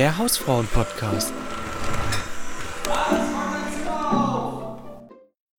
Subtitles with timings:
[0.00, 1.30] Der Hausfrauen-Podcast.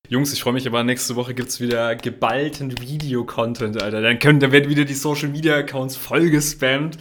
[0.08, 4.02] Jungs, ich freue mich aber, nächste Woche gibt es wieder geballten Video-Content, Alter.
[4.02, 6.98] Dann, können, dann werden wieder die Social-Media-Accounts voll gespammt.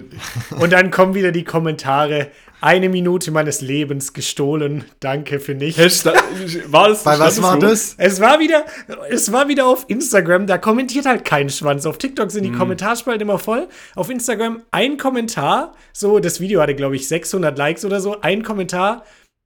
[0.58, 2.32] Und dann kommen wieder die Kommentare.
[2.60, 4.84] Eine Minute meines Lebens gestohlen.
[5.00, 6.04] Danke für nichts.
[6.04, 7.60] War das, Bei was war so?
[7.60, 7.94] das?
[7.96, 8.64] Es war wieder,
[9.08, 11.86] es war wieder auf Instagram, da kommentiert halt kein Schwanz.
[11.86, 13.68] Auf TikTok sind die Kommentarspalten immer voll.
[13.94, 18.20] Auf Instagram ein Kommentar, so, das Video hatte, glaube ich, 600 Likes oder so.
[18.20, 19.04] Ein Kommentar,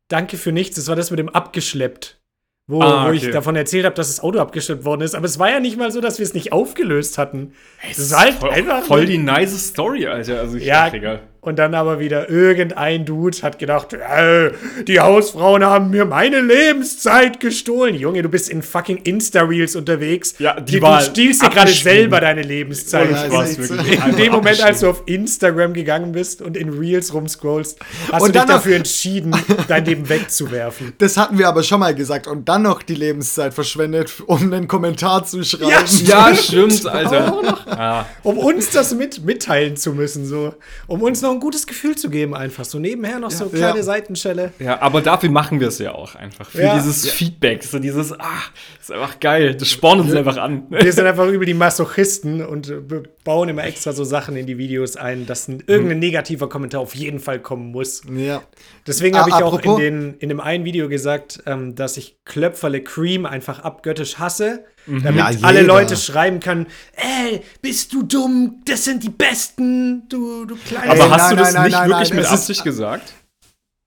[0.08, 0.77] danke für nichts.
[0.77, 2.19] Das war das mit dem abgeschleppt.
[2.66, 3.30] Wo, Ah, wo ich okay.
[3.33, 5.14] davon erzählt habe, dass das Auto abgeschleppt worden ist.
[5.14, 7.52] Aber es war ja nicht mal so, dass wir es nicht aufgelöst hatten.
[7.86, 10.41] Das ist halt voll, einfach voll die nice Story, Alter.
[10.41, 11.20] Also ich Ja, ach, egal.
[11.46, 14.50] Und dann aber wieder irgendein Dude hat gedacht, äh,
[14.86, 17.94] die Hausfrauen haben mir meine Lebenszeit gestohlen.
[17.94, 20.34] Junge, du bist in fucking Insta-Reels unterwegs.
[20.38, 23.10] Ja, die du war stiehlst dir gerade selber deine Lebenszeit.
[23.10, 24.04] Ja, Spaß, wirklich.
[24.04, 27.78] in dem Moment, als du auf Instagram gegangen bist und in Reels rumscrollst,
[28.10, 29.34] hast Und du dich dafür entschieden,
[29.69, 30.92] dein Leben wegzuwerfen.
[31.04, 32.26] Das hatten wir aber schon mal gesagt.
[32.26, 35.70] Und dann noch die Lebenszeit verschwendet, um einen Kommentar zu schreiben.
[35.70, 35.84] Ja,
[36.30, 37.42] Ja, stimmt, Alter.
[37.66, 38.06] Ja.
[38.22, 40.54] Um uns das mit, mitteilen zu müssen, so.
[40.86, 42.64] Um uns noch ein gutes Gefühl zu geben, einfach.
[42.64, 43.82] So nebenher noch so kleine Ja.
[43.82, 44.52] Seitenschelle.
[44.58, 46.48] ja, aber dafür machen wir es ja auch einfach.
[46.50, 46.74] Für Ja.
[46.76, 48.42] dieses Feedback, so dieses, ah,
[48.84, 49.54] ist einfach geil.
[49.54, 50.66] Das spornt uns einfach an.
[50.68, 54.58] Wir sind einfach über die Masochisten und wir bauen immer extra so Sachen in die
[54.58, 58.02] Videos ein, dass ein, irgendein negativer Kommentar auf jeden Fall kommen muss.
[58.14, 58.42] Ja.
[58.86, 62.82] Deswegen habe ich auch in, den, in dem einen Video gesagt, ähm, dass ich Klöpferle
[62.82, 65.62] Cream einfach abgöttisch hasse, damit Ja, alle.
[65.62, 70.91] Leute schreiben können, ey, bist du dumm, das sind die Besten, du, du kleine...
[70.91, 73.14] Aber hast du nein, das nein, nicht nein, wirklich nein, mit Absicht gesagt?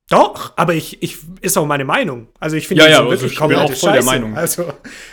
[0.10, 2.28] Doch, aber ich, ich ist auch meine Meinung.
[2.40, 4.06] Also ich finde Ja, ja, so also wirklich ich bin komplette auch voll der Scheiße.
[4.06, 4.38] Meinung.
[4.38, 4.64] Also,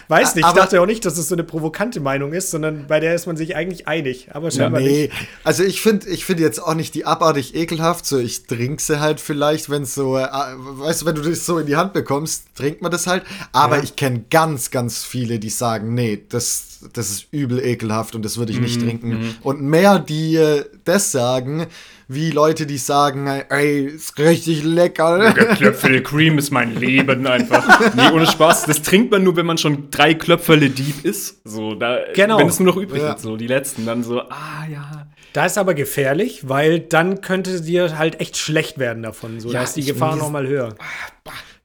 [0.07, 2.87] weiß nicht, ich Aber- dachte auch nicht, dass es so eine provokante Meinung ist, sondern
[2.87, 4.29] bei der ist man sich eigentlich einig.
[4.33, 5.13] Aber scheinbar Nee, nicht.
[5.43, 8.07] also ich finde ich finde jetzt auch nicht die abartig ekelhaft.
[8.07, 11.45] So, ich trinke sie halt vielleicht, wenn es so, äh, weißt du, wenn du das
[11.45, 13.25] so in die Hand bekommst, trinkt man das halt.
[13.51, 13.83] Aber Ja.
[13.83, 18.39] ich kenne ganz, ganz viele, die sagen, nee, das, das ist übel ekelhaft und das
[18.39, 19.35] würde ich nicht Mhm, trinken.
[19.43, 21.67] Und mehr, die äh, das sagen,
[22.09, 25.33] wie Leute, die sagen, ey, ist richtig lecker.
[25.57, 27.65] Klöpfele Cream ist mein Leben einfach.
[27.95, 28.65] Nee, ohne Spaß.
[28.67, 31.41] Das trinkt man nur, wenn man schon drei Klöpfele deep ist.
[31.45, 32.39] So, da, Genau.
[32.39, 33.13] wenn es nur noch übrig Ja.
[33.13, 33.23] ist.
[33.23, 33.87] So, die letzten.
[33.87, 35.07] Dann so, ah, ja.
[35.33, 39.41] Da ist aber gefährlich, weil dann könnte dir halt echt schlecht werden davon.
[39.41, 40.75] So, Ja, da ist die Gefahr noch mal höher.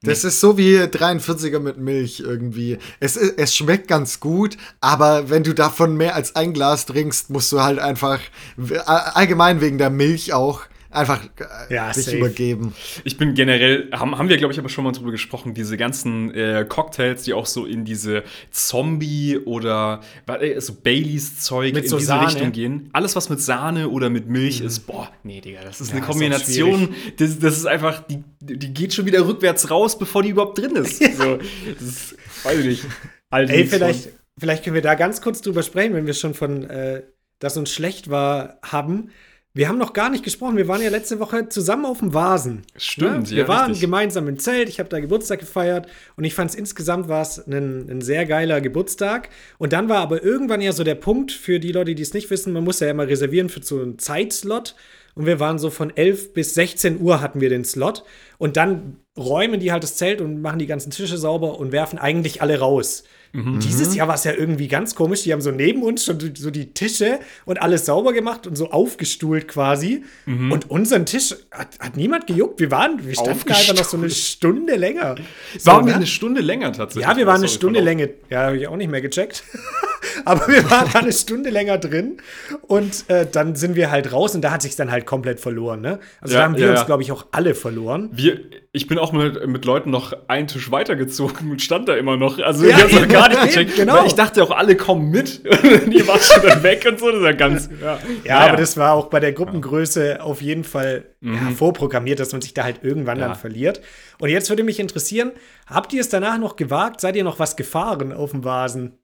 [0.02, 2.78] Das ist so wie 43er mit Milch irgendwie.
[3.00, 7.52] Es, es schmeckt ganz gut, aber wenn du davon mehr als ein Glas trinkst, musst
[7.52, 8.18] du halt einfach,
[8.56, 11.24] w- allgemein wegen der Milch auch, einfach
[11.68, 12.18] äh, Ja, dich safe.
[12.18, 12.74] übergeben.
[13.04, 16.34] Ich bin generell, haben, haben wir, glaube ich, aber schon mal drüber gesprochen, diese ganzen
[16.34, 21.96] äh, Cocktails, die auch so in diese Zombie oder äh, so Baileys-Zeug Mit in so
[21.96, 22.26] diese Sahne.
[22.28, 22.90] Richtung gehen.
[22.92, 26.06] Alles, was mit Sahne oder mit Milch ist, boah, nee, Digga, das ist Ja, eine
[26.06, 26.94] Kombination.
[27.18, 30.76] Das, das ist einfach, die, die geht schon wieder rückwärts raus, bevor die überhaupt drin
[30.76, 31.00] ist.
[31.16, 32.84] So, das ist, weiß ich nicht.
[33.30, 34.08] Halte Ey, vielleicht,
[34.38, 37.02] vielleicht können wir da ganz kurz drüber sprechen, wenn wir schon von, äh,
[37.38, 39.10] dass uns schlecht war, haben.
[39.52, 40.56] Wir haben noch gar nicht gesprochen.
[40.56, 42.62] Wir waren ja letzte Woche zusammen auf dem Vasen.
[42.76, 43.80] Stimmt, Wir ja, waren richtig.
[43.80, 44.68] gemeinsam im Zelt.
[44.68, 48.26] Ich habe da Geburtstag gefeiert und ich fand es insgesamt war es ein, ein sehr
[48.26, 49.28] geiler Geburtstag.
[49.58, 52.30] Und dann war aber irgendwann ja so der Punkt für die Leute, die es nicht
[52.30, 54.76] wissen, man muss ja immer reservieren für so einen Zeitslot.
[55.16, 58.04] Und wir waren so von 11 bis 16 Uhr hatten wir den Slot.
[58.40, 61.98] Und dann räumen die halt das Zelt und machen die ganzen Tische sauber und werfen
[61.98, 63.04] eigentlich alle raus.
[63.32, 65.22] Dieses Jahr war es ja irgendwie ganz komisch.
[65.22, 68.72] Die haben so neben uns schon so die Tische und alles sauber gemacht und so
[68.72, 70.02] aufgestuhlt quasi.
[70.26, 72.58] Und unseren Tisch hat, hat niemand gejuckt.
[72.58, 75.14] Wir waren, wir standen einfach noch so eine Stunde länger.
[75.56, 75.96] So, Waren wir ne?
[75.98, 77.08] eine Stunde länger tatsächlich?
[77.08, 77.98] Ja, wir waren eine Sorry, Stunde Verlauf.
[77.98, 78.10] Länge.
[78.30, 79.44] Ja, habe ich auch nicht mehr gecheckt.
[80.24, 82.16] Aber wir waren da eine Stunde länger drin
[82.62, 85.80] und äh, dann sind wir halt raus und da hat sich dann halt komplett verloren.
[85.80, 86.00] Ne?
[86.20, 88.10] Also Ja, da haben wir ja, uns, glaube ich, auch alle verloren.
[88.12, 88.29] Wir,
[88.72, 92.38] ich bin auch mit, mit Leuten noch einen Tisch weitergezogen und stand da immer noch.
[92.38, 93.76] Also Ja, wir es noch eben, gar nicht eben, gecheckt.
[93.76, 93.94] genau.
[93.98, 95.44] Weil ich dachte auch, alle kommen mit.
[95.44, 97.10] die waren schon dann weg und so.
[97.10, 97.68] Das ist ja ganz.
[97.80, 102.32] Ja, Ja, aber das war auch bei der Gruppengröße auf jeden Fall ja, vorprogrammiert, dass
[102.32, 103.28] man sich da halt irgendwann Ja.
[103.28, 103.80] dann verliert.
[104.18, 105.32] Und jetzt würde mich interessieren,
[105.66, 107.00] habt ihr es danach noch gewagt?
[107.00, 108.98] Seid ihr noch was gefahren auf dem Vasen?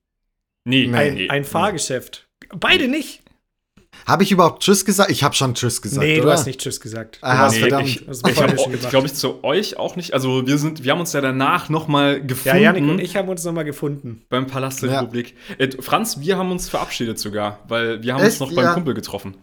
[0.65, 1.29] Nee, Ein, nee.
[1.29, 2.29] ein Fahrgeschäft?
[2.59, 3.23] Beide nicht?
[4.07, 5.11] Habe ich überhaupt Tschüss gesagt?
[5.11, 6.33] Ich habe schon Tschüss gesagt, nee, du oder?
[6.33, 7.19] hast nicht Tschüss gesagt.
[7.23, 7.89] Du Ah, Nee, verdammt.
[7.89, 8.91] ich, ich habe ich gemacht.
[8.91, 10.13] glaube ich zu euch auch nicht.
[10.15, 13.17] Also wir sind, wir haben uns ja danach noch mal gefunden Ja, Janik und ich
[13.17, 14.23] haben uns noch mal gefunden.
[14.29, 15.01] beim Palast der Ja.
[15.01, 15.35] Republik.
[15.59, 18.41] Äh, Franz, wir haben uns verabschiedet sogar, weil wir haben Echt?
[18.41, 18.75] uns noch beim Ja.
[18.75, 19.37] Kumpel getroffen.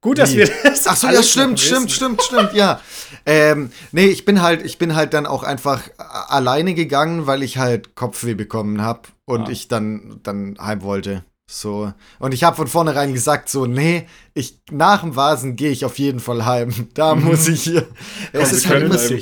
[0.00, 0.38] Gut, dass Wie?
[0.38, 2.80] wir das Ach so, ja, stimmt, stimmt, stimmt, stimmt, ja.
[3.24, 7.56] Ähm, nee, ich bin halt, ich bin halt dann auch einfach alleine gegangen, weil ich
[7.58, 9.50] halt Kopfweh bekommen habe und Ah.
[9.50, 11.22] ich dann, dann heim wollte.
[11.52, 11.92] So.
[12.18, 15.98] Und ich habe von vornherein gesagt, so, nee, ich, nach dem Vasen gehe ich auf
[15.98, 16.72] jeden Fall heim.
[16.94, 17.86] Da muss ich hier.
[18.32, 19.16] Es ist, halt so,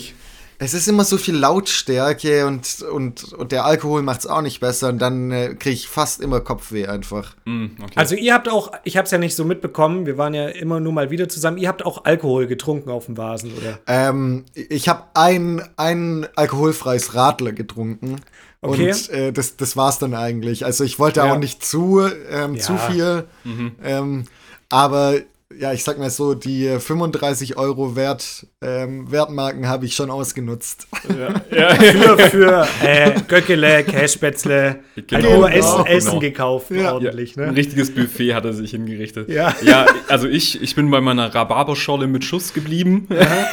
[0.62, 4.60] es ist immer so viel Lautstärke und, und, und der Alkohol macht es auch nicht
[4.60, 7.34] besser und dann äh, kriege ich fast immer Kopfweh einfach.
[7.46, 7.94] Mm, okay.
[7.96, 10.78] Also ihr habt auch, ich habe es ja nicht so mitbekommen, wir waren ja immer
[10.78, 13.78] nur mal wieder zusammen, ihr habt auch Alkohol getrunken auf dem Vasen, oder?
[13.86, 18.16] Ähm, ich habe ein, ein alkoholfreies Radler getrunken.
[18.60, 18.90] Okay.
[18.90, 20.66] Und äh, das, das war's dann eigentlich.
[20.66, 21.32] Also ich wollte ja.
[21.32, 22.60] auch nicht zu, ähm, ja.
[22.60, 23.24] zu viel.
[23.44, 23.72] Mhm.
[23.82, 24.24] Ähm,
[24.68, 25.14] aber
[25.58, 30.86] ja, ich sag mal so, die 35 Euro Wert, ähm, Wertmarken habe ich schon ausgenutzt.
[31.08, 31.42] Ja.
[31.50, 31.74] ja.
[31.74, 35.84] für für äh, Göckele, Kässpätzle, genau, nur Essen, genau.
[35.86, 36.94] Essen gekauft, ja.
[36.94, 37.36] ordentlich.
[37.36, 37.46] Ne?
[37.46, 39.28] Ein richtiges Buffet hat er sich hingerichtet.
[39.28, 43.08] Ja, ja also ich, ich bin bei meiner Rhabarberschorle mit Schuss geblieben.
[43.10, 43.48] Ja.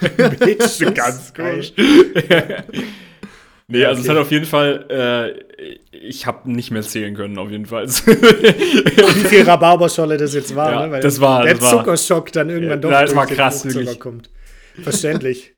[0.46, 0.94] mit Schuss.
[0.94, 1.74] Ganz komisch.
[3.68, 4.08] Nee, also okay.
[4.08, 4.86] es hat auf jeden Fall,
[5.60, 7.88] äh, ich habe nicht mehr zählen können, auf jeden Fall.
[7.88, 10.92] Wie viel Rhabarberscholle das jetzt war, ja, ne?
[10.92, 13.98] Weil das war, der das Zuckerschock war, dann irgendwann ja, doch das war krass, wirklich.
[14.00, 14.30] kommt.
[14.82, 15.54] Verständlich.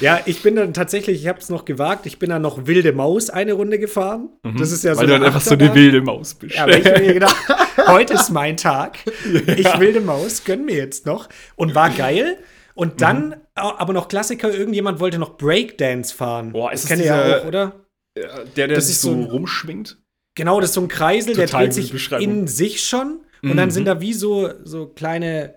[0.00, 2.92] Ja, ich bin dann tatsächlich, ich habe es noch gewagt, ich bin dann noch wilde
[2.92, 4.28] Maus eine Runde gefahren.
[4.42, 4.58] Mhm.
[4.58, 5.00] Das ist ja so.
[5.00, 6.54] Weil du dann einfach so eine wilde Maus bist.
[6.54, 7.36] Ja, weil ich mir gedacht,
[7.88, 8.98] heute ist mein Tag.
[9.32, 9.54] Ja.
[9.56, 11.28] Ich wilde Maus, gönn mir jetzt noch.
[11.56, 12.36] Und war geil.
[12.74, 13.34] Und dann, mhm.
[13.54, 16.52] Aber noch Klassiker, irgendjemand wollte noch Breakdance fahren.
[16.52, 17.86] Boah, ist das kennt ihr ja auch, oder?
[18.56, 19.98] Der, der sich so, so rumschwingt.
[20.34, 23.20] Genau, das ist so ein Kreisel, Total der dreht sich in sich schon.
[23.42, 23.56] Und mhm.
[23.56, 25.56] dann sind da wie so, so kleine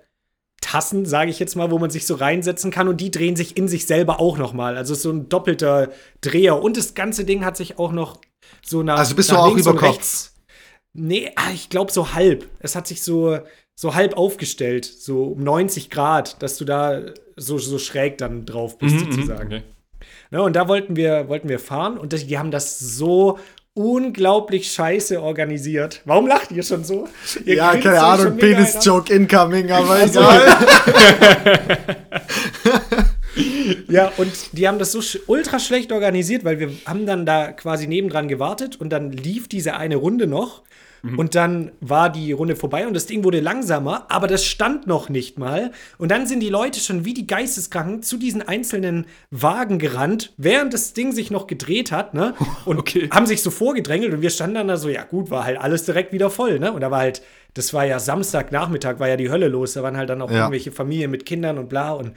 [0.62, 3.56] Tassen, sage ich jetzt mal, wo man sich so reinsetzen kann und die drehen sich
[3.56, 4.78] in sich selber auch noch mal.
[4.78, 8.20] Also so ein doppelter Dreher und das ganze Ding hat sich auch noch
[8.64, 10.32] so nach Also bist du auch über Kopf?
[10.94, 12.50] Nee, ah, ich glaube so halb.
[12.60, 13.40] Es hat sich so
[13.76, 17.02] so halb aufgestellt, so um 90 Grad, dass du da
[17.36, 19.48] so, so schräg dann drauf bist, mhm, sozusagen.
[19.48, 19.64] Okay.
[20.32, 23.38] Ne, und da wollten wir, wollten wir fahren und das, die haben das so
[23.74, 26.02] unglaublich scheiße organisiert.
[26.06, 27.10] Warum lacht ihr schon so?
[27.44, 30.58] Ihr ja, keine Ahnung, Penis-Joke incoming, aber also, egal.
[33.90, 37.52] ja, und die haben das so sch ultra schlecht organisiert, weil wir haben dann da
[37.52, 40.64] quasi nebendran gewartet und dann lief diese eine Runde noch
[41.06, 41.20] Mhm.
[41.20, 45.08] Und dann war die Runde vorbei und das Ding wurde langsamer, aber das stand noch
[45.08, 45.72] nicht mal.
[46.00, 50.74] Und dann sind die Leute schon wie die Geisteskranken zu diesen einzelnen Wagen gerannt, während
[50.74, 52.34] das Ding sich noch gedreht hat, ne?
[52.66, 53.10] Und okay.
[53.12, 55.86] haben sich so vorgedrängelt und wir standen dann da so, ja gut, war halt alles
[55.86, 56.72] direkt wieder voll, ne?
[56.72, 57.22] Und da war halt,
[57.54, 59.74] das war ja Samstagnachmittag, war ja die Hölle los.
[59.74, 60.38] Da waren halt dann auch ja.
[60.38, 61.92] irgendwelche Familien mit Kindern und bla.
[61.92, 62.14] Und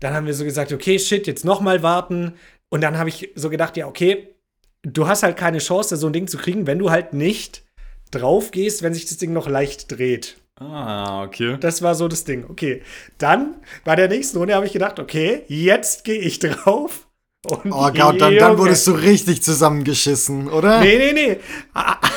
[0.00, 2.34] dann haben wir so gesagt, okay, shit, jetzt noch mal warten.
[2.68, 4.34] Und dann habe ich so gedacht, ja, okay,
[4.82, 7.64] du hast halt keine Chance, so ein Ding zu kriegen, wenn du halt nicht
[8.10, 10.36] drauf gehst, wenn sich das Ding noch leicht dreht.
[10.58, 11.58] Ah, okay.
[11.60, 12.46] Das war so das Ding.
[12.48, 12.82] Okay.
[13.18, 17.05] Dann bei der nächsten Runde habe ich gedacht, okay, jetzt gehe ich drauf.
[17.46, 20.80] Und oh Gott, dann, dann wurdest du richtig zusammengeschissen, oder?
[20.80, 21.36] Nee, nee, nee.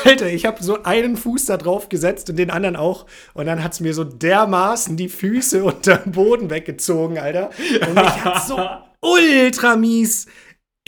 [0.04, 3.06] Alter, ich habe so einen Fuß da drauf gesetzt und den anderen auch.
[3.34, 7.50] Und dann hat es mir so dermaßen die Füße unter den Boden weggezogen, Alter.
[7.86, 8.58] Und mich hat so
[9.00, 10.26] ultra mies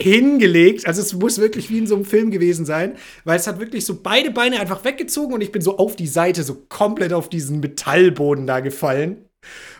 [0.01, 0.87] hingelegt.
[0.87, 3.85] Also es muss wirklich wie in so einem Film gewesen sein, weil es hat wirklich
[3.85, 7.29] so beide Beine einfach weggezogen und ich bin so auf die Seite, so komplett auf
[7.29, 9.22] diesen Metallboden da gefallen.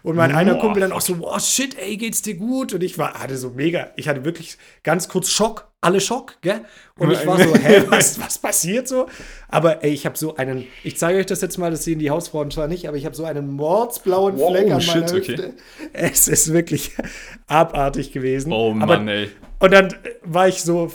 [0.04, 0.38] Und mein Boah.
[0.38, 2.74] einer Kumpel dann auch so, oh shit, ey, geht's dir gut?
[2.74, 6.66] Und ich war, hatte so mega, ich hatte wirklich ganz kurz Schock, alle Schock, gell?
[7.00, 9.08] Und ich war so, hä, was, was passiert so?
[9.48, 12.10] Aber ey, ich habe so einen, ich zeige euch das jetzt mal, das sehen die
[12.10, 15.34] Hausfrauen zwar nicht, aber ich habe so einen mordsblauen wow, Fleck an shit, meiner Hüfte.
[15.34, 15.54] Okay.
[15.94, 16.92] Es ist wirklich
[17.48, 18.52] abartig gewesen.
[18.52, 19.30] Oh Mann, aber, ey.
[19.60, 20.92] Und dann war ich so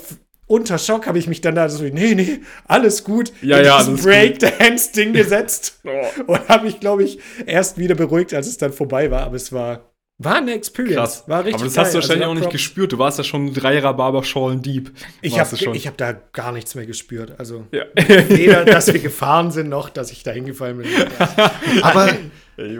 [0.49, 3.83] unter Schock, habe ich mich dann da so, nee, nee, alles gut, ja, in ja,
[3.83, 5.79] Breakdance-Ding gesetzt.
[5.85, 6.33] oh.
[6.33, 9.21] Und habe mich, glaube ich, erst wieder beruhigt, als es dann vorbei war.
[9.21, 10.95] Aber es war, war eine Experience.
[10.95, 11.23] Krass.
[11.27, 11.85] War richtig Aber das geil.
[11.85, 12.91] hast du wahrscheinlich also, auch nicht gespürt.
[12.91, 14.91] Du warst ja schon drei Rhabarberschorlen deep.
[15.21, 17.35] Ich habe hab da gar nichts mehr gespürt.
[17.37, 17.83] Also ja.
[17.95, 20.87] weder, dass wir gefahren sind, noch, dass ich da hingefallen bin.
[21.83, 22.09] aber,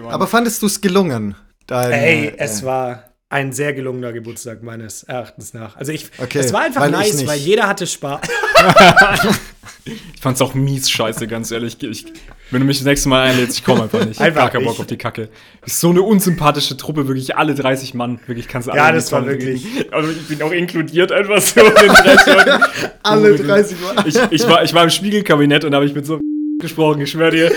[0.09, 1.35] aber fandest du es gelungen?
[1.67, 5.77] Dein, Ey, äh, es war ein sehr gelungener Geburtstag meines Erachtens nach.
[5.77, 8.21] Also ich, okay, es war einfach weil nice, weil jeder hatte Spaß.
[9.85, 11.77] ich fand's auch mies scheiße, ganz ehrlich.
[11.83, 12.07] Ich,
[12.49, 14.19] wenn du mich das nächste Mal einlädst, ich komme einfach nicht.
[14.19, 15.29] Einfach Gar keinen Bock auf die Kacke.
[15.63, 18.19] Ist so eine unsympathische Truppe, wirklich alle 30 Mann.
[18.25, 19.63] Wirklich kannst du alle Ja, das war wirklich.
[19.91, 22.63] Also ich bin auch inkludiert einfach so in den 30 Leuten.
[23.03, 24.07] alle 30 Mann.
[24.07, 26.19] Ich, ich, war, ich war im Spiegelkabinett und da habe ich mit so
[26.59, 27.51] gesprochen, ich schwör dir.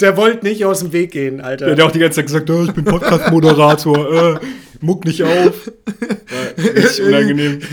[0.00, 1.66] Der wollte nicht aus dem Weg gehen, Alter.
[1.66, 4.46] Der hat auch die ganze Zeit gesagt, oh, ich bin Podcast-Moderator, äh,
[4.80, 5.70] muck nicht auf.
[5.70, 7.60] War richtig unangenehm.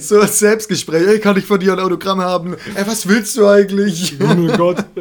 [0.00, 1.06] So ein Selbstgespräch.
[1.06, 2.56] Ey, kann ich von dir ein Autogramm haben?
[2.74, 4.16] Ey, was willst du eigentlich?
[4.20, 4.84] Oh mein Gott.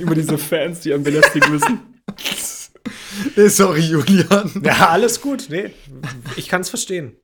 [0.00, 1.80] Über diese Fans, die am belästigen müssen.
[3.48, 4.62] Sorry, Julian.
[4.62, 5.46] Ja, alles gut.
[5.48, 5.72] Nee,
[6.36, 7.16] ich kann es verstehen.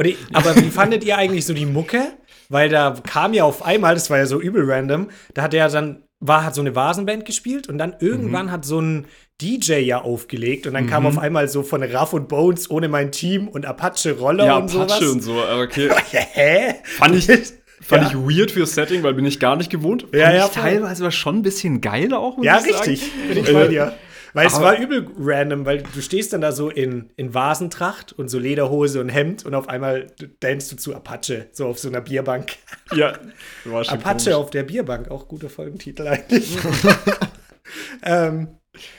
[0.00, 2.12] Die, aber wie fandet ihr eigentlich so die Mucke?
[2.48, 5.68] weil da kam ja auf einmal, das war ja so übel random, da hat er
[5.68, 8.50] dann, war, hat so eine Vasenband gespielt und dann irgendwann Mhm.
[8.50, 9.06] hat so ein
[9.40, 13.12] DJ ja aufgelegt und dann kam auf einmal so von Raff und Bones ohne mein
[13.12, 15.12] Team und Apache Roller Ja, und Apache sowas.
[15.12, 15.40] und so.
[15.40, 15.88] aber Okay.
[16.32, 16.74] Hä?
[16.82, 17.26] Fand ich,
[17.80, 18.08] fand Ja.
[18.08, 20.02] ich weird fürs Setting, weil bin ich gar nicht gewohnt.
[20.02, 22.36] Fand Ja, ja, ich teilweise war schon ein bisschen geil auch.
[22.42, 23.12] Ja, richtig.
[23.28, 23.92] Bin ich bei Äh, dir.
[24.32, 28.28] Weil es war übel random, weil du stehst dann da so in, in Vasentracht und
[28.28, 30.08] so Lederhose und Hemd und auf einmal
[30.40, 32.56] danst du zu Apache, so auf so einer Bierbank.
[32.94, 33.14] Ja,
[33.64, 34.34] war schon Apache komisch.
[34.34, 36.56] auf der Bierbank, auch guter Folgentitel eigentlich.
[38.02, 38.48] ähm,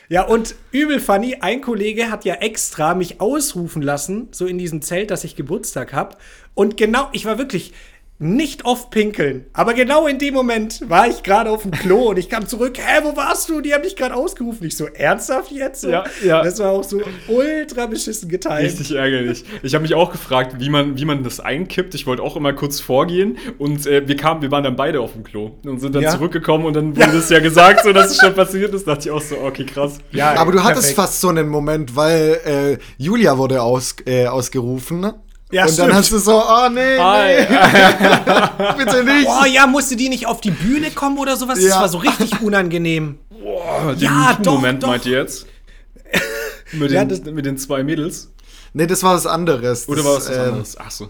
[0.10, 4.82] ja, und übel funny, ein Kollege hat ja extra mich ausrufen lassen, so in diesem
[4.82, 6.18] Zelt, dass ich Geburtstag habe.
[6.54, 7.74] Und genau, ich war wirklich
[8.22, 12.20] nicht oft pinkeln, aber genau in dem Moment war ich gerade auf dem Klo und
[12.20, 13.62] ich kam zurück, hä, wo warst du?
[13.62, 14.68] Die haben dich gerade ausgerufen.
[14.68, 15.82] Ich so, ernsthaft jetzt?
[15.82, 15.90] So?
[15.90, 16.44] Ja, ja.
[16.44, 17.00] Das war auch so
[17.30, 18.66] ultra beschissen geteilt.
[18.66, 19.46] Richtig ärgerlich.
[19.64, 21.96] Ich habe mich auch gefragt, wie man, wie man das einkippt.
[21.96, 25.14] Ich wollte auch immer kurz vorgehen und äh, wir kamen, wir waren dann beide auf
[25.14, 26.12] dem Klo und sind dann Ja.
[26.12, 28.86] zurückgekommen und dann wurde es ja gesagt, so dass es schon passiert ist.
[28.86, 30.00] dachte ich auch so, okay, krass.
[30.12, 30.96] Ja, Aber du hattest perfekt.
[30.98, 35.14] fast so einen Moment, weil äh, Julia wurde aus, äh, ausgerufen.
[35.52, 35.94] Ja, Und dann stimmt.
[35.94, 38.74] hast du so, oh nee, Ah, nee, ja.
[38.78, 39.28] bitte nicht.
[39.28, 41.56] Oh ja, musste die nicht auf die Bühne kommen oder sowas?
[41.60, 41.82] Das Ja.
[41.82, 43.18] war so richtig unangenehm.
[43.32, 44.90] Boah, den Ja, doch, Moment doch.
[44.90, 45.48] meint ihr jetzt?
[46.72, 48.32] Mit den, Ja, das- mit den zwei Mädels?
[48.74, 49.88] Nee, das war was anderes.
[49.88, 50.78] Oder das, war was äh, anderes?
[50.78, 51.10] Ach so.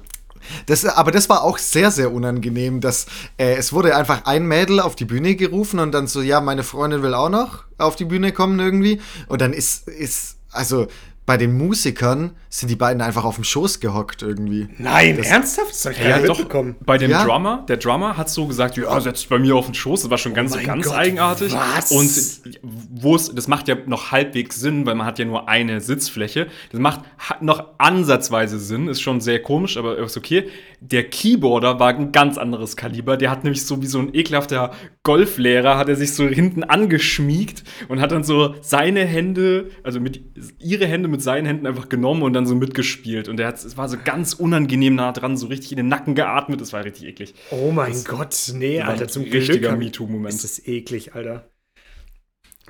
[0.68, 4.80] Das, aber das war auch sehr, sehr unangenehm, dass äh, es wurde einfach ein Mädel
[4.80, 8.06] auf die Bühne gerufen und dann so, ja, meine Freundin will auch noch auf die
[8.06, 9.02] Bühne kommen irgendwie.
[9.28, 10.88] Und dann ist, ist, also
[11.30, 14.68] bei den Musikern sind die beiden einfach auf dem Schoß gehockt irgendwie.
[14.80, 15.70] Nein, ernsthaft?
[15.70, 16.44] Das hab ich Ja, nicht doch.
[16.84, 17.24] Bei dem Ja.
[17.24, 20.02] Drummer, der Drummer hat so gesagt, ja, setz dich bei mir auf den Schoß.
[20.02, 21.54] Das war schon ganz, Oh ganz Gott, eigenartig.
[21.54, 21.92] was?
[21.92, 22.56] Und
[22.90, 26.48] wo es, das macht ja noch halbwegs Sinn, weil man hat ja nur eine Sitzfläche.
[26.72, 27.02] Das macht
[27.42, 30.50] noch ansatzweise Sinn, ist schon sehr komisch, aber ist okay.
[30.82, 33.18] Der Keyboarder war ein ganz anderes Kaliber.
[33.18, 37.64] Der hat nämlich so wie so ein ekelhafter Golflehrer, hat er sich so hinten angeschmiegt
[37.90, 40.22] und hat dann so seine Hände, also mit
[40.60, 43.28] ihre Hände mit seinen Händen einfach genommen und dann so mitgespielt.
[43.28, 46.16] Und der hat, es war so ganz unangenehm nah dran, so richtig in den Nacken
[46.16, 46.62] geatmet.
[46.62, 47.34] Das war richtig eklig.
[47.52, 49.72] Oh mein Gott, nee, Alter, zum richtiger Glück.
[49.72, 50.34] hab- MeToo-Moment.
[50.34, 51.50] Ist das eklig, Alter.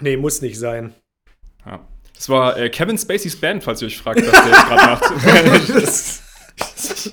[0.02, 0.94] Nee, muss nicht sein.
[1.66, 1.88] Ja.
[2.16, 6.22] Das war äh, Kevin Spaceys Band, falls ihr euch fragt, was der jetzt gerade macht.
[6.88, 7.12] das,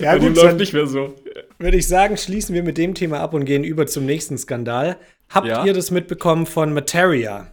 [0.00, 1.14] Ja, gut, läuft dann nicht mehr so.
[1.58, 4.96] würde ich sagen, schließen wir mit dem Thema ab und gehen über zum nächsten Skandal.
[5.28, 5.64] Habt Ja.
[5.64, 7.48] ihr das mitbekommen von Materia?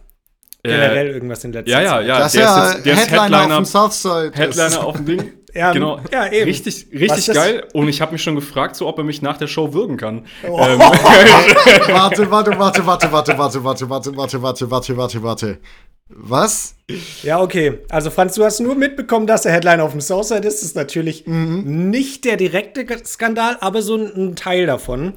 [0.64, 2.06] Generell irgendwas in letzter Äh, ja, ja, Zeit?
[2.06, 2.18] ja.
[2.18, 4.30] Das ist der ja ist jetzt, der ist Headliner, auf Headliner, dem Southside.
[4.34, 5.32] Headliner auf dem Ding.
[5.54, 6.00] Ja, genau.
[6.12, 6.44] ja, eben.
[6.44, 7.64] Richtig, richtig geil.
[7.74, 10.24] Und ich habe mich schon gefragt, so ob er mich nach der Show würgen kann.
[10.48, 10.58] Oh.
[10.60, 15.58] Ähm, Warte, warte, warte, warte, warte, warte, warte, warte, warte, warte, warte, warte, warte.
[16.16, 16.74] Was?
[17.22, 17.78] Ja, okay.
[17.88, 20.56] Also, Franz, du hast nur mitbekommen, dass der Headline auf dem Southside ist.
[20.58, 21.90] Das ist natürlich Mhm.
[21.90, 25.14] nicht der direkte Skandal, aber so ein, Teil davon.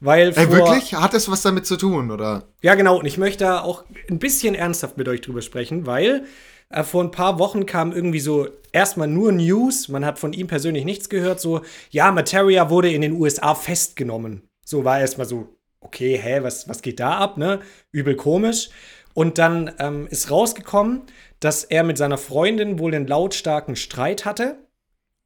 [0.00, 0.94] Weil vor, Ey, wirklich?
[0.94, 2.44] Hat das was damit zu tun, oder?
[2.60, 2.98] Ja, genau.
[2.98, 6.24] Und ich möchte da auch ein bisschen ernsthaft mit euch drüber sprechen, weil
[6.70, 9.88] äh, vor ein paar Wochen kam irgendwie so erstmal nur News.
[9.88, 11.40] Man hat von ihm persönlich nichts gehört.
[11.40, 14.42] So, ja, Materia wurde in den USA festgenommen.
[14.64, 17.60] So war erstmal so, okay, hä, was, was geht da ab, ne?
[17.92, 18.70] Übel komisch.
[19.14, 21.02] Und dann ähm, ist rausgekommen,
[21.40, 24.56] dass er mit seiner Freundin wohl einen lautstarken Streit hatte.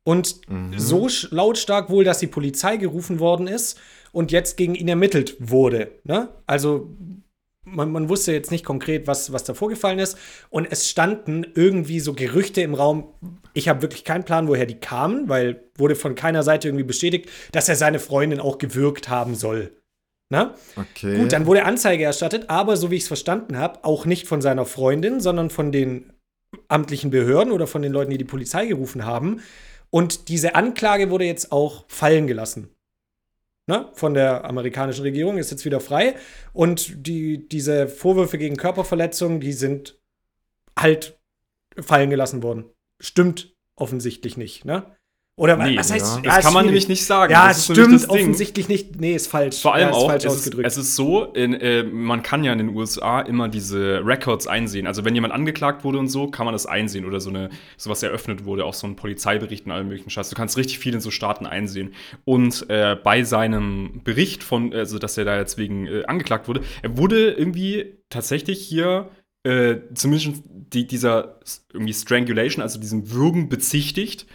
[0.02, 0.40] Und
[0.76, 3.78] so sch- lautstark wohl, dass die Polizei gerufen worden ist
[4.12, 5.90] und jetzt gegen ihn ermittelt wurde.
[6.04, 6.28] Ne?
[6.46, 6.90] Also
[7.64, 10.16] man, man wusste jetzt nicht konkret, was, was da vorgefallen ist.
[10.48, 13.14] Und es standen irgendwie so Gerüchte im Raum.
[13.52, 17.28] Ich habe wirklich keinen Plan, woher die kamen, weil wurde von keiner Seite irgendwie bestätigt,
[17.50, 19.72] dass er seine Freundin auch gewürgt haben soll.
[20.28, 20.54] Na?
[20.74, 21.18] Okay.
[21.18, 24.40] Gut, dann wurde Anzeige erstattet, aber so wie ich es verstanden habe, auch nicht von
[24.42, 26.12] seiner Freundin, sondern von den
[26.68, 29.40] amtlichen Behörden oder von den Leuten, die die Polizei gerufen haben.
[29.90, 32.70] Und diese Anklage wurde jetzt auch fallen gelassen.
[33.68, 33.88] Ne?
[33.94, 36.16] Von der amerikanischen Regierung ist jetzt wieder frei.
[36.52, 39.98] Und die, diese Vorwürfe gegen Körperverletzung, die sind
[40.78, 41.18] halt
[41.78, 42.64] fallen gelassen worden.
[43.00, 44.96] Stimmt offensichtlich nicht, ne?
[45.38, 46.22] Oder Nee, was heißt ja.
[46.22, 46.64] das ist kann man schwierig.
[46.64, 47.30] nämlich nicht sagen.
[47.30, 48.98] Ja, Das es ist stimmt offensichtlich nicht.
[48.98, 49.60] Nee, ist falsch.
[49.60, 50.66] Vor allem ja, ist auch, falsch es ist, ausgedrückt.
[50.66, 54.86] es ist so, in, äh, man kann ja in den USA immer diese Records einsehen.
[54.86, 58.02] Also wenn jemand angeklagt wurde und so, kann man das einsehen oder so eine, sowas
[58.02, 60.30] eröffnet wurde, auch so ein Polizeibericht und allem möglichen Scheiß.
[60.30, 61.92] Du kannst richtig viel in so Staaten einsehen.
[62.24, 66.62] Und äh, bei seinem Bericht von, also dass er da jetzt wegen äh, angeklagt wurde,
[66.80, 69.10] er wurde irgendwie tatsächlich hier
[69.42, 71.40] äh, zumindest die, dieser
[71.74, 74.26] irgendwie Strangulation, also diesem Würgen bezichtigt.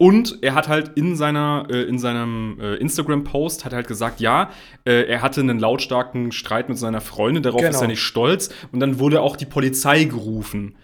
[0.00, 4.48] Und er hat halt in seiner äh, in seinem äh, Instagram-Post hat halt gesagt, ja,
[4.86, 7.70] äh, er hatte einen lautstarken Streit mit seiner Freundin, darauf Genau.
[7.70, 8.48] ist er nicht stolz.
[8.72, 10.74] Und dann wurde auch die Polizei gerufen.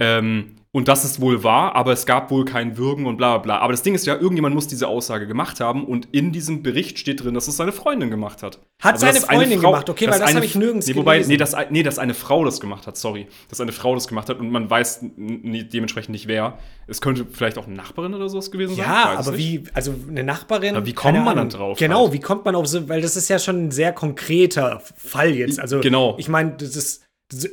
[0.00, 3.42] Ähm, und das ist wohl wahr, aber es gab wohl kein Würgen und bla bla
[3.42, 3.58] bla.
[3.60, 6.98] Aber das Ding ist ja, irgendjemand muss diese Aussage gemacht haben und in diesem Bericht
[6.98, 8.58] steht drin, dass es seine Freundin gemacht hat.
[8.82, 11.30] Hat Also, seine Freundin Frau- gemacht, okay, weil das habe ich nirgends nee, wobei, gelesen.
[11.30, 13.28] nee, dass, nee, dass eine Frau das gemacht hat, sorry.
[13.48, 16.58] Dass eine Frau das gemacht hat und man weiß dementsprechend nicht wer.
[16.86, 18.84] Es könnte vielleicht auch eine Nachbarin oder sowas gewesen sein.
[18.84, 20.74] Ja, aber wie, also eine Nachbarin.
[20.76, 22.12] Aber wie kommt man dann drauf Genau, halt?
[22.14, 25.60] wie kommt man auf so, weil das ist ja schon ein sehr konkreter Fall jetzt.
[25.60, 26.16] Also, Genau.
[26.18, 27.03] ich meine, das ist,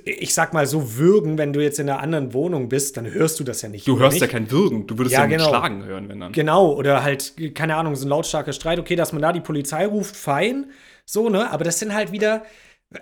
[0.06, 3.40] ich sag mal so, würgen, wenn du jetzt in einer anderen Wohnung bist, dann hörst
[3.40, 3.88] du das ja nicht.
[3.88, 4.22] Du hörst nicht?
[4.22, 5.48] ja kein Würgen, du würdest Ja, ja, genau.
[5.48, 6.34] Schlagen hören, wenn dann.
[6.34, 9.86] Genau, oder halt, keine Ahnung, so ein lautstarker Streit, okay, dass man da die Polizei
[9.86, 10.72] ruft, fein,
[11.06, 11.50] so, ne?
[11.52, 12.44] Aber das sind halt wieder,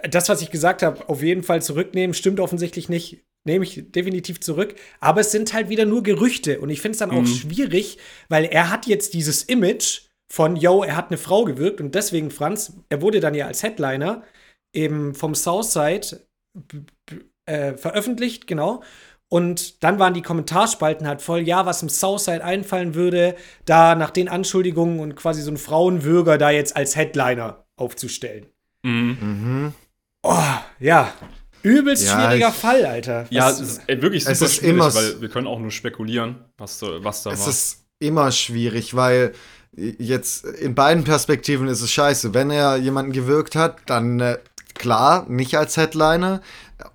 [0.09, 4.39] das, was ich gesagt habe, auf jeden Fall zurücknehmen, stimmt offensichtlich nicht, nehme ich definitiv
[4.39, 4.75] zurück.
[4.99, 7.25] Aber es sind halt wieder nur Gerüchte und ich finde es dann auch Mhm.
[7.25, 7.97] schwierig,
[8.29, 12.29] weil er hat jetzt dieses Image von, yo, er hat eine Frau gewirkt und deswegen,
[12.29, 14.23] Franz, er wurde dann ja als Headliner
[14.71, 16.27] eben vom Southside
[17.45, 18.83] äh, veröffentlicht, genau.
[19.31, 24.09] Und dann waren die Kommentarspalten halt voll, ja, was im Southside einfallen würde, da nach
[24.09, 28.47] den Anschuldigungen und quasi so einen Frauenwürger da jetzt als Headliner aufzustellen.
[28.83, 29.73] Mhm.
[30.23, 30.35] Oh,
[30.79, 31.13] ja.
[31.61, 33.27] Übelst Ja, schwieriger ich- Fall, Alter.
[33.29, 35.59] Ja, Was- es ist ey, wirklich super Es ist schwierig, immer- weil wir können auch
[35.59, 37.49] nur spekulieren, was da, was da Es war.
[37.49, 39.33] ist immer schwierig, weil
[39.73, 42.33] jetzt in beiden Perspektiven ist es scheiße.
[42.33, 44.37] Wenn er jemanden gewirkt hat, dann äh,
[44.79, 46.41] klar, nicht als Headliner.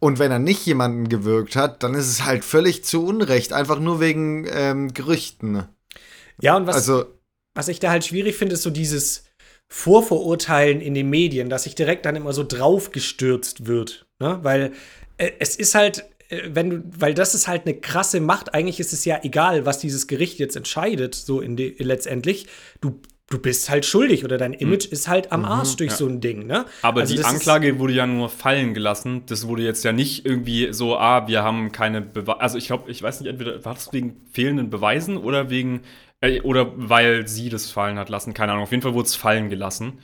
[0.01, 3.79] Und wenn er nicht jemanden gewirkt hat, dann ist es halt völlig zu Unrecht, einfach
[3.79, 5.65] nur wegen ähm, Gerüchten.
[6.41, 7.05] ja, und was, Also,
[7.55, 9.25] was ich da halt schwierig finde, ist so dieses
[9.69, 14.07] Vorverurteilen in den Medien, dass sich direkt dann immer so draufgestürzt wird.
[14.21, 14.39] Ne?
[14.43, 14.73] Weil
[15.17, 18.55] äh, es ist halt, äh, wenn du, weil das ist halt eine krasse Macht.
[18.55, 22.47] Eigentlich ist es ja egal, was dieses Gericht jetzt entscheidet, so in die, letztendlich.
[22.81, 23.01] Du,
[23.31, 26.47] du bist halt schuldig oder dein Image ist halt am Arsch durch so ein Ding.
[26.47, 26.67] Ne?
[26.83, 29.23] Aber Also die Anklage wurde ja nur fallen gelassen.
[29.27, 32.41] Das wurde jetzt ja nicht irgendwie so, ah, wir haben keine Beweise.
[32.41, 35.81] Also ich glaube, ich weiß nicht, entweder war das wegen fehlenden Beweisen oder wegen,
[36.21, 38.35] äh, oder weil sie das fallen hat lassen.
[38.35, 38.65] Keine Ahnung.
[38.65, 39.99] Auf jeden Fall wurde es fallen gelassen.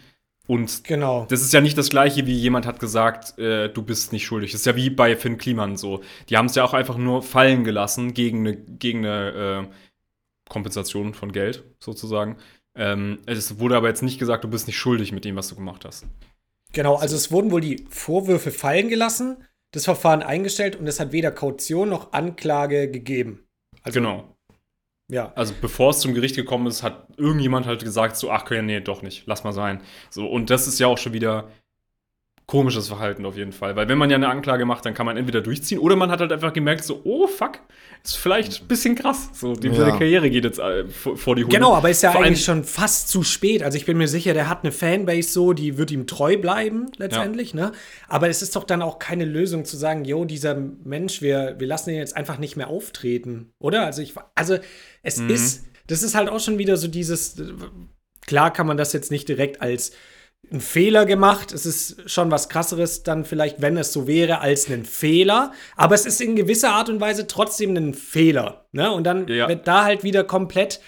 [0.47, 1.27] Und Genau.
[1.29, 4.51] das ist ja nicht das gleiche, wie jemand hat gesagt, äh, du bist nicht schuldig.
[4.51, 6.01] Das ist ja wie bei Finn Kliman so.
[6.29, 9.75] Die haben es ja auch einfach nur fallen gelassen gegen eine, gegen eine äh,
[10.49, 12.37] Kompensation von Geld, sozusagen.
[12.77, 15.57] Ähm, es wurde aber jetzt nicht gesagt, du bist nicht schuldig mit dem, was du
[15.57, 16.07] gemacht hast.
[16.73, 21.13] Genau, also es wurden wohl die Vorwürfe fallen gelassen, das Verfahren eingestellt und es hat
[21.13, 23.47] weder Kaution noch Anklage gegeben.
[23.83, 24.37] Also, genau.
[25.11, 25.33] Ja.
[25.35, 28.81] Also bevor es zum Gericht gekommen ist, hat irgendjemand halt gesagt, so, ach, okay, nee,
[28.81, 29.83] doch nicht, lass mal sein.
[30.09, 31.51] So, und das ist ja auch schon wieder
[32.51, 33.77] komisches Verhalten auf jeden Fall.
[33.77, 36.19] Weil wenn man ja eine Anklage macht, dann kann man entweder durchziehen oder man hat
[36.19, 37.61] halt einfach gemerkt, so, oh fuck,
[38.03, 39.29] ist vielleicht ein bisschen krass.
[39.35, 39.91] So, die, Ja.
[39.93, 41.55] Karriere geht jetzt äh, vor, vor die Hunde.
[41.55, 43.63] Genau, aber ist ja Vor eigentlich schon fast zu spät.
[43.63, 46.87] Also ich bin mir sicher, der hat eine Fanbase so, die wird ihm treu bleiben
[46.97, 47.71] letztendlich, ne?
[48.09, 51.69] Aber es ist doch dann auch keine Lösung zu sagen, jo, dieser Mensch, wir, wir
[51.69, 53.87] lassen ihn jetzt einfach nicht mehr auftreten, oder?
[53.87, 54.59] Also ich, also
[55.05, 55.31] es Mhm.
[55.31, 57.37] ist, das ist halt auch schon wieder so dieses,
[58.27, 59.93] klar kann man das jetzt nicht direkt als
[60.51, 61.53] einen Fehler gemacht.
[61.53, 65.53] Es ist schon was krasseres dann vielleicht, wenn es so wäre, als einen Fehler.
[65.77, 68.67] Aber es ist in gewisser Art und Weise trotzdem ein Fehler.
[68.73, 68.91] Ne?
[68.91, 69.49] Und dann Ja.
[69.49, 70.81] wird da halt wieder komplett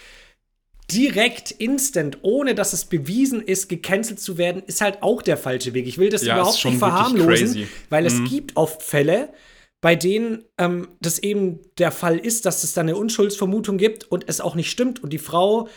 [0.91, 5.75] direkt, instant, ohne dass es bewiesen ist, gecancelt zu werden, ist halt auch der falsche
[5.75, 5.87] Weg.
[5.87, 8.25] Ich will das Ja, überhaupt nicht verharmlosen, weil es Mhm.
[8.27, 9.33] gibt oft Fälle,
[9.81, 14.25] bei denen ähm, das eben der Fall ist, dass es dann eine Unschuldsvermutung gibt und
[14.29, 15.69] es auch nicht stimmt und die Frau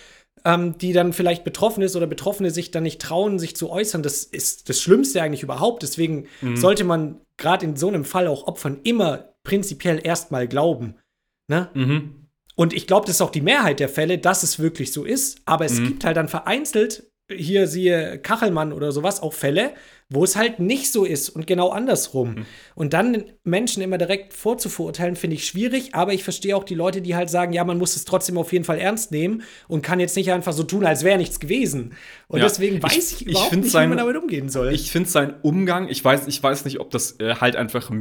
[0.45, 4.03] ähm, die dann vielleicht betroffen ist oder Betroffene sich dann nicht trauen, sich zu äußern,
[4.03, 5.83] das ist das Schlimmste eigentlich überhaupt.
[5.83, 6.55] Deswegen Mhm.
[6.55, 10.95] sollte man gerade in so einem Fall auch Opfern immer prinzipiell erstmal glauben.
[11.47, 11.69] Ne?
[11.73, 12.27] Mhm.
[12.55, 15.39] Und ich glaube, das ist auch die Mehrheit der Fälle, dass es wirklich so ist.
[15.45, 15.85] Aber es Mhm.
[15.87, 19.73] gibt halt dann vereinzelt, hier siehe Kachelmann oder sowas, auch Fälle,
[20.09, 22.35] wo es halt nicht so ist und genau andersrum.
[22.35, 22.45] Mhm.
[22.75, 25.95] Und dann Menschen immer direkt vorzuverurteilen, finde ich schwierig.
[25.95, 28.53] Aber ich verstehe auch die Leute, die halt sagen, ja, man muss es trotzdem auf
[28.53, 31.93] jeden Fall ernst nehmen und kann jetzt nicht einfach so tun, als wäre nichts gewesen.
[32.27, 32.45] Und Ja.
[32.45, 34.71] deswegen Ich- weiß ich, ich überhaupt find nicht, sein- wie man damit umgehen soll.
[34.73, 37.91] Ich finde sein Umgang, ich weiß, ich weiß nicht, ob das äh, halt einfach,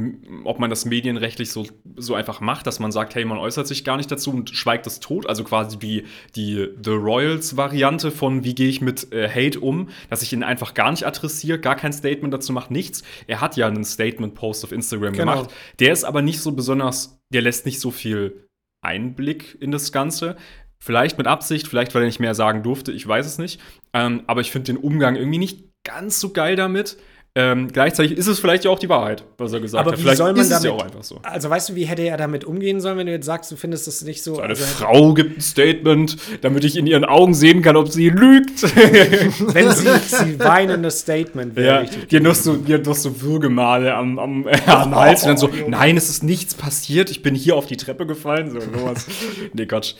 [0.43, 1.65] ob man das medienrechtlich so,
[1.95, 4.85] so einfach macht, dass man sagt, hey, man äußert sich gar nicht dazu und schweigt
[4.85, 5.25] es tot.
[5.27, 6.03] Also quasi die,
[6.35, 10.75] die The Royals-Variante von wie gehe ich mit äh, Hate um, dass ich ihn einfach
[10.75, 13.03] gar nicht adressiere, gar kein Statement dazu macht, nichts.
[13.27, 15.33] Er hat ja einen Statement-Post auf Instagram Genau.
[15.33, 15.53] gemacht.
[15.79, 18.47] Der ist aber nicht so besonders, der lässt nicht so viel
[18.81, 20.35] Einblick in das Ganze.
[20.77, 23.59] Vielleicht mit Absicht, vielleicht weil er nicht mehr sagen durfte, ich weiß es nicht.
[23.93, 26.97] Ähm, aber ich finde den Umgang irgendwie nicht ganz so geil damit.
[27.37, 29.97] Ähm, gleichzeitig ist es vielleicht ja auch die Wahrheit, was er gesagt Aber hat.
[29.97, 31.19] wie Vielleicht soll man ist es damit, ja auch einfach so.
[31.21, 33.87] Also weißt du, wie hätte er damit umgehen sollen, wenn du jetzt sagst, du findest
[33.87, 34.39] das nicht so.
[34.39, 38.07] Eine also, Frau gibt ein Statement, damit ich in ihren Augen sehen kann, ob sie
[38.07, 38.63] lügt.
[39.53, 44.47] Wenn sie, sie weinendes Statement wäre ja, hat noch so, noch so Würgemale am, am,
[44.47, 47.65] äh, am Hals und dann so, nein, es ist nichts passiert, ich bin hier auf
[47.65, 48.49] die Treppe gefallen.
[48.51, 49.07] So, sowas.
[49.53, 49.95] nee, Quatsch.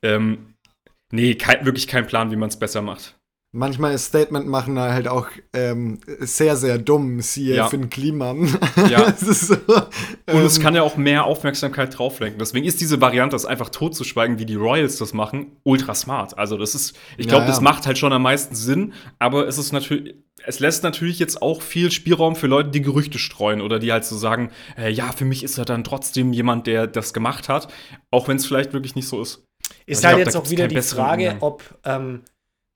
[0.00, 0.54] Ähm,
[1.12, 3.17] nee, kein, wirklich kein Plan, wie man es besser macht.
[3.58, 7.20] Manchmal ist Statement machen halt auch ähm, sehr, sehr dumm.
[7.20, 7.68] Siehe Ja.
[7.68, 8.48] Finn Kliman.
[8.88, 9.12] Ja.
[9.16, 9.54] so,
[10.26, 12.38] Und es ähm, kann ja auch mehr Aufmerksamkeit drauf lenken.
[12.38, 16.38] Deswegen ist diese Variante, das einfach totzuschweigen, wie die Royals das machen, ultra smart.
[16.38, 17.48] Also das ist, ich Ja, glaube, ja.
[17.48, 20.14] das macht halt schon am meisten Sinn, aber es ist natürlich,
[20.46, 24.04] es lässt natürlich jetzt auch viel Spielraum für Leute, die Gerüchte streuen oder die halt
[24.04, 27.66] so sagen, äh, ja, für mich ist er dann trotzdem jemand, der das gemacht hat,
[28.12, 29.44] auch wenn es vielleicht wirklich nicht so ist.
[29.86, 31.38] Ist Also halt glaub, jetzt auch wieder die Frage, Umgang.
[31.42, 32.22] ob ähm,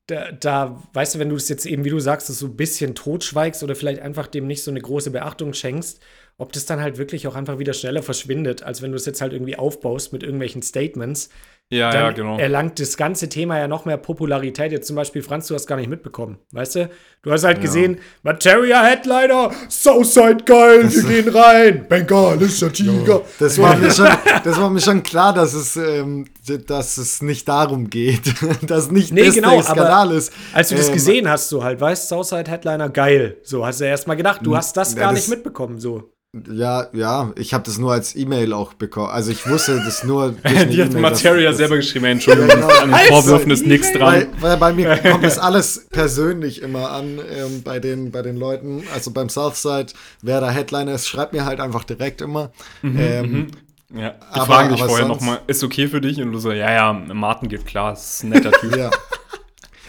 [0.07, 2.93] da, da, weißt du, wenn du es jetzt eben, wie du sagst, so ein bisschen
[2.93, 6.01] totschweigst oder vielleicht einfach dem nicht so eine große Beachtung schenkst,
[6.37, 9.21] ob das dann halt wirklich auch einfach wieder schneller verschwindet, als wenn du es jetzt
[9.21, 11.29] halt irgendwie aufbaust mit irgendwelchen Statements.
[11.73, 12.37] Ja, Dann ja, genau.
[12.37, 14.71] erlangt das ganze Thema ja noch mehr Popularität.
[14.71, 16.89] Jetzt zum Beispiel, Franz, du hast gar nicht mitbekommen, weißt du?
[17.23, 23.21] Du hast halt gesehen, Materia Headliner, Southside geil, wir gehen rein, bengalischer Tiger.
[23.39, 24.07] das, war mir schon,
[24.43, 26.25] das war mir schon klar, dass es, ähm,
[26.67, 28.33] dass es nicht darum geht.
[28.69, 30.33] dass nicht Nee, das genau, der Skandal aber ist.
[30.53, 33.37] Als du das Ähm, gesehen hast, so halt, weißt Southside Headliner, geil.
[33.43, 36.09] So hast du erst mal gedacht, du hast das ja, gar das- nicht mitbekommen, so.
[36.51, 39.11] Ja, ja, ich habe das nur als E-Mail auch bekommen.
[39.11, 40.31] Also ich wusste das nur.
[40.43, 42.67] durch eine die hat E-Mail, Materia dass- selber geschrieben, ey, Entschuldigung, Ja, genau.
[42.81, 44.27] an den Vorwürfen ist nichts Weil, dran.
[44.39, 48.83] weil bei mir kommt das alles persönlich immer an, ähm, bei, den, bei den Leuten.
[48.93, 49.87] Also beim Southside,
[50.21, 52.51] wer da Headliner ist, schreibt mir halt einfach direkt immer.
[52.83, 53.47] ähm,
[53.95, 56.19] Ja, die Aber- fragen dich vorher nochmal, ist okay für dich?
[56.21, 58.75] Und du so, ja, ja, Martin geht klar, ist ein netter Typ.
[58.77, 58.89] ja.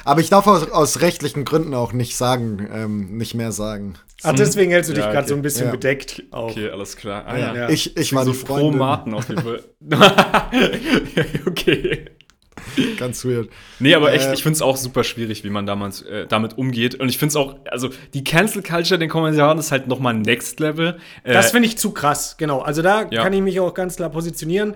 [0.04, 3.94] Aber ich darf aus, aus rechtlichen Gründen auch nicht sagen, ähm, nicht mehr sagen.
[4.22, 5.28] Ach, deswegen hältst du dich Ja, gerade okay.
[5.30, 5.72] so ein bisschen Ja.
[5.72, 6.50] bedeckt auch.
[6.50, 7.24] Okay, alles klar.
[7.26, 7.54] Ah, Ja.
[7.54, 7.68] ja.
[7.68, 8.70] Ich, ich war so die pro.
[8.70, 9.62] Martin auf jeden Fall.
[11.46, 12.06] okay.
[12.98, 13.50] Ganz weird.
[13.78, 16.56] Nee, aber echt, Äh, ich finde es auch super schwierig, wie man damals äh, damit
[16.56, 16.94] umgeht.
[16.94, 20.14] Und ich finde es auch, also die Cancel Culture in den Kommentaren ist halt nochmal
[20.14, 20.96] Next Level.
[21.24, 22.60] Äh, Das finde ich zu krass, genau.
[22.60, 23.22] Also da Ja.
[23.22, 24.74] kann ich mich auch ganz klar positionieren.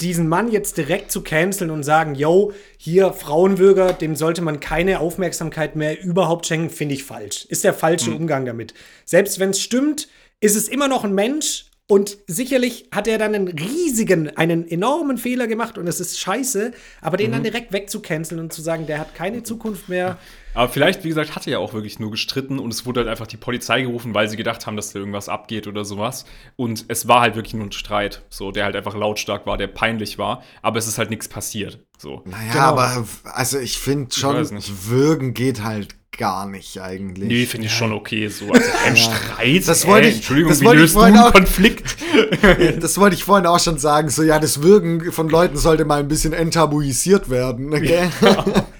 [0.00, 5.00] Diesen Mann jetzt direkt zu canceln und sagen, yo, hier Frauenwürger, dem sollte man keine
[5.00, 7.44] Aufmerksamkeit mehr überhaupt schenken, finde ich falsch.
[7.46, 8.74] Ist der falsche Umgang damit.
[9.04, 10.08] Selbst wenn es stimmt,
[10.40, 15.16] ist es immer noch ein Mensch und sicherlich hat er dann einen riesigen, einen enormen
[15.16, 18.98] Fehler gemacht und es ist scheiße, aber den dann direkt wegzucanceln und zu sagen, der
[18.98, 20.18] hat keine Zukunft mehr.
[20.54, 23.08] Aber vielleicht, wie gesagt, hat er ja auch wirklich nur gestritten und es wurde halt
[23.08, 26.24] einfach die Polizei gerufen, weil sie gedacht haben, dass da irgendwas abgeht oder sowas.
[26.56, 29.68] Und es war halt wirklich nur ein Streit, so, der halt einfach lautstark war, der
[29.68, 31.78] peinlich war, aber es ist halt nichts passiert.
[31.96, 32.22] So.
[32.24, 32.64] Naja, Genau.
[32.64, 34.88] aber also ich finde schon, nicht.
[34.88, 37.28] Würgen geht halt gar nicht eigentlich.
[37.28, 38.26] Nee, finde ich schon okay.
[38.26, 38.50] So.
[38.50, 39.68] Also kein Streit.
[39.68, 41.96] Das wollte ich- Entschuldigung, das wie wollte ich löst du vorhin einen auch- Konflikt?
[42.80, 44.08] Das wollte ich vorhin auch schon sagen.
[44.10, 47.72] So, ja, das Würgen von Leuten sollte mal ein bisschen enttabuisiert werden.
[47.72, 48.10] Okay?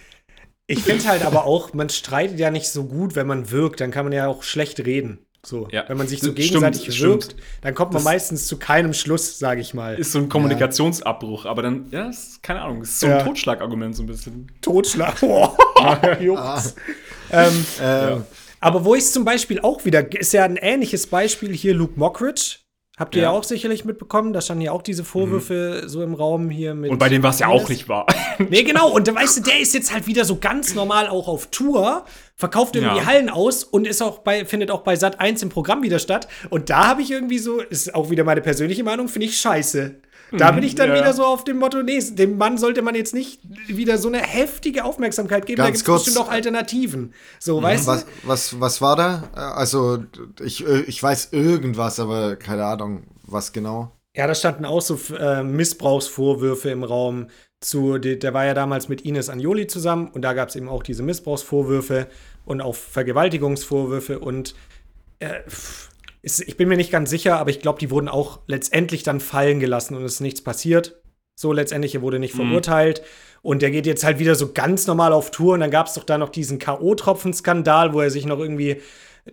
[0.70, 3.90] Ich finde halt aber auch, man streitet ja nicht so gut, wenn man wirkt, dann
[3.90, 5.24] kann man ja auch schlecht reden.
[5.44, 5.84] So, Ja.
[5.88, 7.00] wenn man sich so Stimmt, gegenseitig stimmt.
[7.00, 9.94] wirkt, dann kommt man Das- meistens zu keinem Schluss, sage ich mal.
[9.94, 13.18] ist so ein Kommunikationsabbruch, aber dann, ja, ist, keine Ahnung, ist so Ja.
[13.18, 14.52] ein Totschlagargument so ein bisschen.
[14.60, 15.18] Totschlag.
[15.20, 15.56] Boah,
[16.20, 16.74] Juckt's.
[17.32, 18.24] ähm, ähm,
[18.60, 22.56] aber wo ich zum Beispiel auch wieder, ist ja ein ähnliches Beispiel hier, Luke Mockridge.
[22.98, 23.28] Habt ihr ja.
[23.30, 23.38] Ja.
[23.38, 26.90] auch sicherlich mitbekommen, da standen ja auch diese Vorwürfe so im Raum hier mit.
[26.90, 28.06] Und bei dem war es ja auch nicht wahr.
[28.50, 28.88] Nee, genau.
[28.92, 32.04] Und da weißt du, der ist jetzt halt wieder so ganz normal auch auf Tour,
[32.36, 33.06] verkauft irgendwie Ja.
[33.06, 36.28] Hallen aus und ist auch bei, findet auch bei Sat 1 im Programm wieder statt.
[36.48, 39.96] Und da habe ich irgendwie so, ist auch wieder meine persönliche Meinung, finde ich scheiße.
[40.32, 40.96] Da bin ich dann ja.
[40.96, 44.18] wieder so auf dem Motto, nee, dem Mann sollte man jetzt nicht wieder so eine
[44.18, 45.58] heftige Aufmerksamkeit geben.
[45.58, 47.14] da Ganz gibt es bestimmt auch Alternativen.
[47.38, 48.10] So, weißt was, du?
[48.24, 49.24] was, was war da?
[49.34, 50.04] Äh, Also,
[50.42, 53.92] ich, äh, ich weiß irgendwas, aber keine Ahnung, was genau.
[54.16, 57.28] Ja, da standen auch so äh, Missbrauchsvorwürfe im Raum.
[57.60, 60.68] Zu, der, der war ja damals mit Ines Anjoli zusammen und da gab es eben
[60.68, 62.06] auch diese Missbrauchsvorwürfe
[62.44, 64.54] und auch Vergewaltigungsvorwürfe und
[65.18, 65.40] äh,
[66.22, 69.20] ist, ich bin mir nicht ganz sicher, aber ich glaube, die wurden auch letztendlich dann
[69.20, 71.00] fallen gelassen und es ist nichts passiert.
[71.34, 73.02] So letztendlich, er wurde nicht verurteilt.
[73.42, 75.54] Und der geht jetzt halt wieder so ganz normal auf Tour.
[75.54, 78.82] Und dann gab es doch da noch diesen K.O.-Tropfen-Skandal, wo er sich noch irgendwie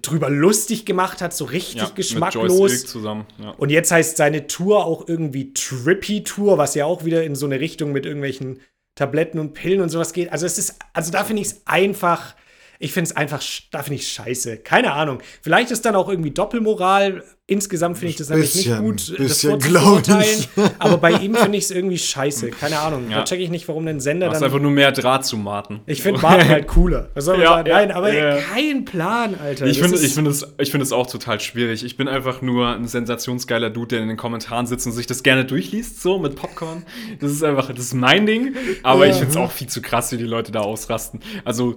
[0.02, 2.86] drüber lustig gemacht hat, so richtig Ja, geschmacklos.
[2.86, 3.26] Zusammen.
[3.42, 3.52] Ja.
[3.52, 7.46] Und jetzt heißt seine Tour auch irgendwie Trippy Tour, was ja auch wieder in so
[7.46, 8.60] eine Richtung mit irgendwelchen
[8.96, 10.32] Tabletten und Pillen und sowas geht.
[10.32, 12.36] Also es ist, also da finde ich es einfach,
[12.80, 14.58] ich finde es einfach, da finde ich scheiße.
[14.58, 15.20] Keine Ahnung.
[15.42, 19.60] Vielleicht ist dann auch irgendwie Doppelmoral, Insgesamt finde ich das nämlich nicht Bisschen, gut, bisschen,
[19.60, 20.26] das vorzuurteilen.
[20.40, 20.50] ich.
[20.80, 22.50] Aber bei ihm finde ich es irgendwie scheiße.
[22.50, 23.08] Keine Ahnung.
[23.12, 23.18] Ja.
[23.20, 24.48] Da checke ich nicht, warum ein Sender Du hast dann.
[24.48, 25.82] einfach nur mehr Draht zu Martin.
[25.86, 27.12] Ich finde Martin halt cooler.
[27.14, 27.70] Was soll man Ja, sagen?
[27.70, 28.38] ja, Nein, aber ja.
[28.38, 29.68] kein Plan, Alter.
[29.68, 31.84] Ich Das finde ist- ich finde es, ich finde es auch total schwierig.
[31.86, 35.22] Ich bin einfach nur ein sensationsgeiler Dude, der in den Kommentaren sitzt und sich das
[35.22, 36.84] gerne durchliest, so mit Popcorn.
[37.20, 38.56] Das ist einfach, das ist mein Ding.
[38.82, 39.12] Aber Ja.
[39.12, 41.20] ich finde es auch viel zu krass, wie die Leute da ausrasten.
[41.44, 41.76] Also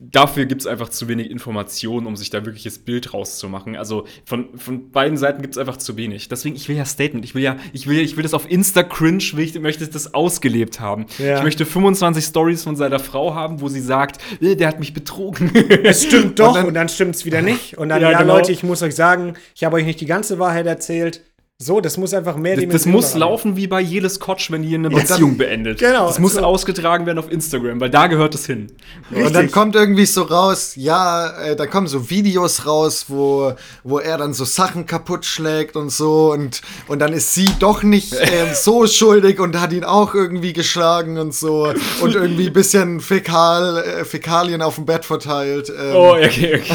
[0.00, 3.76] dafür gibt es einfach zu wenig Informationen, um sich da wirkliches Bild rauszumachen.
[3.76, 6.28] Also von, von beiden Seiten gibt es einfach zu wenig.
[6.28, 7.24] Deswegen, ich will ja Statement.
[7.24, 10.78] Ich will ja, ich will, ich will das auf Insta-Cringe, ich, möchte ich das ausgelebt
[10.80, 11.06] haben.
[11.18, 11.38] Ja.
[11.38, 14.94] Ich möchte 25 Stories von seiner Frau haben, wo sie sagt, "Äh, der hat mich
[14.94, 15.50] betrogen.
[15.82, 17.76] Es stimmt doch Und dann- dann, stimmt es wieder nicht.
[17.78, 18.36] Und dann, Ja, ja, genau.
[18.36, 21.22] Leute, ich muss euch sagen, ich habe euch nicht die ganze Wahrheit erzählt.
[21.64, 24.74] So, das muss einfach mehr Das, das muss laufen wie bei jedes Kotsch, wenn die
[24.74, 25.78] eine Beziehung beendet.
[25.78, 26.40] Genau, Das muss so.
[26.40, 28.66] ausgetragen werden auf Instagram, weil da gehört es hin.
[29.12, 33.52] Und dann kommt irgendwie so raus, ja, äh, da kommen so Videos raus, wo,
[33.84, 37.84] wo er dann so Sachen kaputt schlägt und so und, und dann ist sie doch
[37.84, 42.52] nicht ähm, so schuldig und hat ihn auch irgendwie geschlagen und so und irgendwie ein
[42.52, 45.68] bisschen Fäkal, äh, Fäkalien auf dem Bett verteilt.
[45.70, 46.74] Ähm, Oh, okay, okay.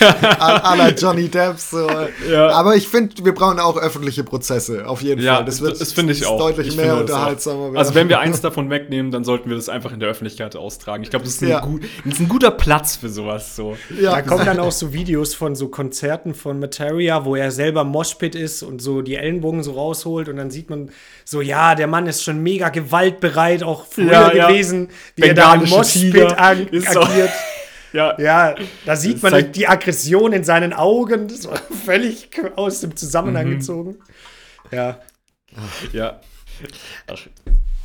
[0.38, 1.58] à, à la Johnny Depp.
[1.58, 1.88] So.
[2.30, 2.48] Ja.
[2.50, 5.44] Aber ich finde, wir brauchen auch öffentliche Prozesse, auf jeden Ja, Fall.
[5.44, 6.38] das, das finde ich auch.
[6.38, 7.00] deutlich Ich mehr auch.
[7.00, 7.64] unterhaltsamer.
[7.64, 7.76] werden.
[7.76, 11.02] Also wenn wir eins davon wegnehmen, dann sollten wir das einfach in der Öffentlichkeit austragen.
[11.02, 11.60] Ich glaube, das, ist ein Ja.
[11.60, 13.56] gut- das ist ein guter Platz für sowas.
[13.56, 13.76] So.
[14.00, 17.84] ja, Da kommen dann auch so Videos von so Konzerten von Materia, wo er selber
[17.84, 20.90] Moshpit ist und so die Ellenbogen so rausholt und dann sieht man
[21.24, 24.48] so, ja, der Mann ist schon mega gewaltbereit, auch früher Ja, ja.
[24.48, 27.30] gewesen, wie er da im Moshpit ag agiert.
[27.92, 28.54] Ja, Ja,
[28.86, 33.46] da sieht man zeigt- die Aggression in seinen Augen, das war völlig aus dem Zusammenhang
[33.48, 33.58] Mhm.
[33.58, 33.96] gezogen.
[34.70, 35.00] Ja.
[35.92, 36.20] ja.
[37.08, 37.18] Ach,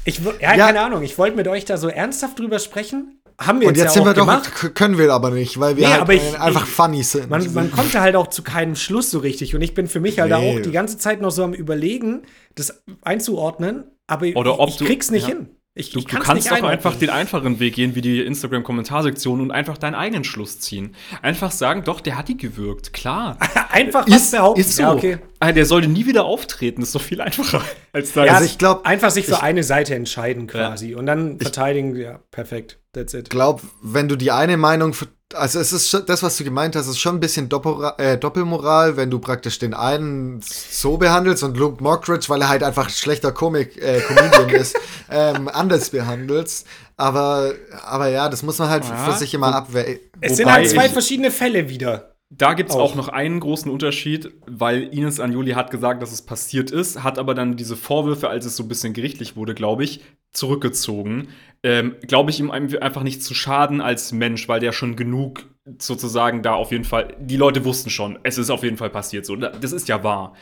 [0.07, 0.65] Ich, ja, Ja.
[0.67, 3.19] keine Ahnung, ich wollte mit euch da so ernsthaft drüber sprechen.
[3.41, 4.53] Haben wir und jetzt ja sind auch wir doch, gemacht.
[4.55, 7.29] k- können wir aber nicht, weil wir Nee, halt ich- äh, einfach ich- funny sind.
[7.29, 9.55] Man, man kommt da halt auch zu keinem Schluss so richtig.
[9.55, 10.57] Und ich bin für mich halt Nee.
[10.57, 12.21] auch die ganze Zeit noch so am Überlegen,
[12.53, 13.85] das einzuordnen.
[14.07, 15.29] Aber Oder ob ich, ich du- krieg's nicht ja.
[15.35, 15.49] hin.
[15.77, 19.41] Ich, Du, ich du kann's kannst doch einfach den einfachen Weg gehen, wie die Instagram-Kommentarsektion
[19.41, 20.95] und einfach deinen eigenen Schluss ziehen.
[21.21, 23.37] Einfach sagen, doch, der hat die gewirkt, klar.
[23.71, 24.61] einfach was Ist, behaupten.
[24.61, 24.83] ist so.
[24.83, 25.17] Ja, okay.
[25.39, 27.61] Ah, Der sollte nie wieder auftreten, ist doch viel einfacher.
[27.93, 31.39] Als da Ja, Also ich glaub- einfach sich für eine Seite entscheiden quasi und dann
[31.39, 31.95] verteidigen.
[31.95, 32.79] Ja, perfekt.
[32.93, 33.29] That's it.
[33.29, 34.95] glaube, wenn du die eine Meinung,
[35.33, 38.17] also es ist schon, das, was du gemeint hast, ist schon ein bisschen Doppelra äh,
[38.17, 42.85] Doppelmoral, wenn du praktisch den einen so behandelst und Luke Mockridge, weil er halt einfach
[42.87, 44.77] ein schlechter Komik, äh, Comedian ist,
[45.11, 46.65] ähm, anders behandelst.
[46.95, 47.51] Aber,
[47.85, 49.99] aber ja, das muss man halt Ja, für sich immer abwägen.
[50.21, 52.14] Es sind halt zwei ich- verschiedene Fälle wieder.
[52.37, 52.91] Da gibt es Auch.
[52.91, 57.17] auch noch einen großen Unterschied, weil Ines Anjoli hat gesagt, dass es passiert ist, hat
[57.17, 60.01] aber dann diese Vorwürfe, als es so ein bisschen gerichtlich wurde, glaube ich,
[60.33, 61.29] zurückgezogen.
[61.63, 65.45] Ähm, glaube ich, ihm einfach nicht zu schaden als Mensch, weil der schon genug
[65.79, 69.25] sozusagen da auf jeden Fall, die Leute wussten schon, es ist auf jeden Fall passiert
[69.25, 69.35] so.
[69.35, 70.33] Das ist ja wahr.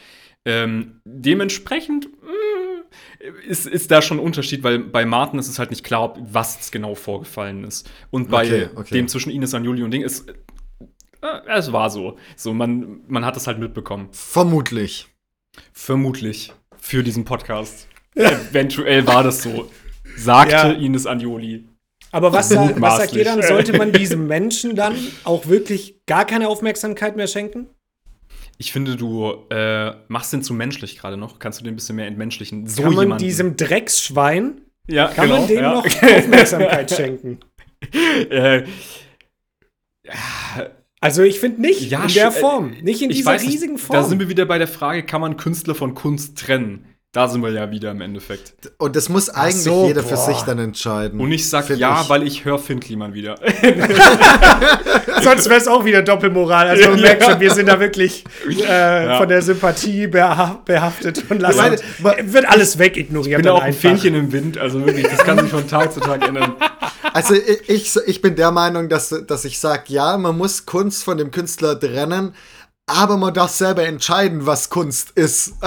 [0.46, 5.70] Ähm, dementsprechend mh, ist, ist da schon ein Unterschied, weil bei Martin ist es halt
[5.70, 7.90] nicht klar, was genau vorgefallen ist.
[8.10, 8.96] Und bei Okay, okay.
[8.96, 10.26] dem zwischen Ines Anjoli und Ding ist
[11.24, 12.18] äh, es war so.
[12.36, 14.10] So, man, man hat es halt mitbekommen.
[14.12, 15.08] Vermutlich.
[15.72, 16.54] Vermutlich.
[16.78, 17.88] Für diesen Podcast.
[18.16, 19.70] Eventuell war das so.
[20.18, 20.72] Sagte Ja.
[20.72, 21.68] Ines Anjoli.
[22.12, 23.42] Aber was, sa- was sagt ihr dann?
[23.42, 27.68] Sollte man diesem Menschen dann auch wirklich gar keine Aufmerksamkeit mehr schenken?
[28.60, 31.40] Ich finde, du äh, machst den zu menschlich gerade noch.
[31.40, 32.68] Kannst du den ein bisschen mehr entmenschlichen?
[32.68, 33.24] So kann man jemanden.
[33.24, 35.74] diesem Drecksschwein, ja, kann genau, man dem ja.
[35.74, 37.40] noch Aufmerksamkeit schenken?
[38.30, 38.64] äh,
[41.04, 43.78] Also ich finde nicht Ja, in der sch- äh, Form, nicht in dieser weiß riesigen
[43.78, 43.98] Form.
[43.98, 46.86] Da sind wir wieder bei der Frage, kann man Künstler von Kunst trennen?
[47.14, 48.54] Da sind wir ja wieder im Endeffekt.
[48.80, 50.26] Und das muss eigentlich so, jeder für boah.
[50.26, 51.20] sich dann entscheiden.
[51.20, 52.10] Und ich sag ja, ich.
[52.10, 53.36] weil ich höre Finn Kliman wieder.
[55.22, 56.70] Sonst wäre es auch wieder Doppelmoral.
[56.70, 57.06] Also man Ja.
[57.06, 58.24] merkt schon, wir sind da wirklich
[58.68, 61.58] äh, von der Sympathie beha behaftet und lassen.
[61.58, 63.40] meine, ma- wird alles wegignoriert.
[63.40, 63.82] Ich bin auch ein einfach.
[63.82, 66.54] Fähnchen im Wind, also wirklich, das kann sich von Tag zu Tag ändern.
[67.14, 71.04] Also ich, ich, ich bin der Meinung, dass, dass ich sage, ja, man muss Kunst
[71.04, 72.34] von dem Künstler trennen,
[72.86, 75.54] aber man darf selber entscheiden, was Kunst ist.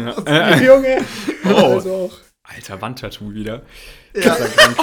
[0.00, 0.14] Ja.
[0.24, 1.04] Äh, Junge.
[1.44, 1.74] Oh.
[1.74, 2.12] Also auch.
[2.42, 3.62] Alter, Wandtattoo wieder.
[4.14, 4.34] Ja.
[4.34, 4.76] Ist ja krank.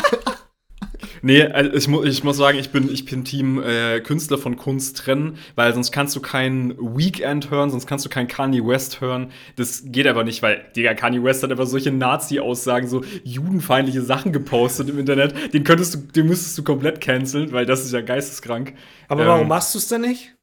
[1.23, 4.55] Nee, also ich, mu ich muss sagen, ich bin, ich bin Team äh, Künstler von
[4.57, 9.01] Kunst trennen, weil sonst kannst du kein Weekend hören, sonst kannst du kein Kanye West
[9.01, 9.31] hören.
[9.55, 14.31] Das geht aber nicht, weil, Digga, Kanye West hat einfach solche Nazi-Aussagen, so judenfeindliche Sachen
[14.31, 15.53] gepostet im Internet.
[15.53, 18.75] Den könntest du, den müsstest du komplett canceln, weil das ist ja geisteskrank.
[19.07, 20.36] Aber Ähm, warum machst du es denn nicht?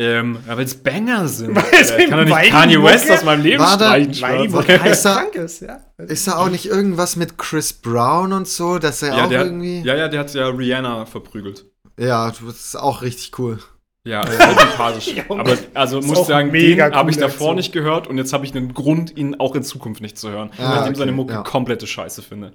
[0.00, 1.56] Ähm, ja, weil es Banger sind.
[1.56, 4.52] Weil kann doch nicht Kanye West aus meinem Leben War da- streichen.
[4.52, 5.80] Weil da- krank ist, ja.
[5.98, 9.44] Ist da auch nicht irgendwas mit Chris Brown und so, dass er ja, auch der,
[9.44, 9.80] irgendwie.
[9.82, 11.66] ja, ja, der hat ja Rihanna verprügelt.
[11.98, 13.58] Ja, das ist auch richtig cool.
[14.04, 15.14] Ja, äh, sympathisch.
[15.28, 17.56] Aber also Ist muss sagen, den habe ich davor Aktion.
[17.56, 20.50] nicht gehört und jetzt habe ich einen Grund, ihn auch in Zukunft nicht zu hören,
[20.58, 21.42] Ah, weil ich ihm seine okay, Mucke ja.
[21.42, 22.52] komplette Scheiße finde.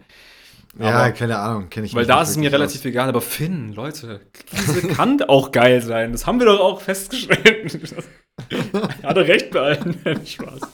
[0.80, 3.74] Ja, Aber- keine Ahnung, kenne ich Weil da ist es mir relativ egal, aber Finn,
[3.74, 6.12] Leute, diese kann auch geil sein.
[6.12, 7.80] Das haben wir doch auch festgestellt.
[9.02, 10.00] er hatte recht bei allen.
[10.26, 10.62] Spaß.
[10.62, 10.70] aus.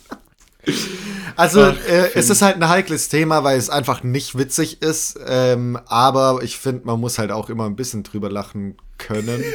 [1.35, 5.19] Also, äh, es ist halt ein heikles Thema, weil es einfach nicht witzig ist.
[5.27, 9.43] Ähm, aber ich finde, man muss halt auch immer ein bisschen drüber lachen können.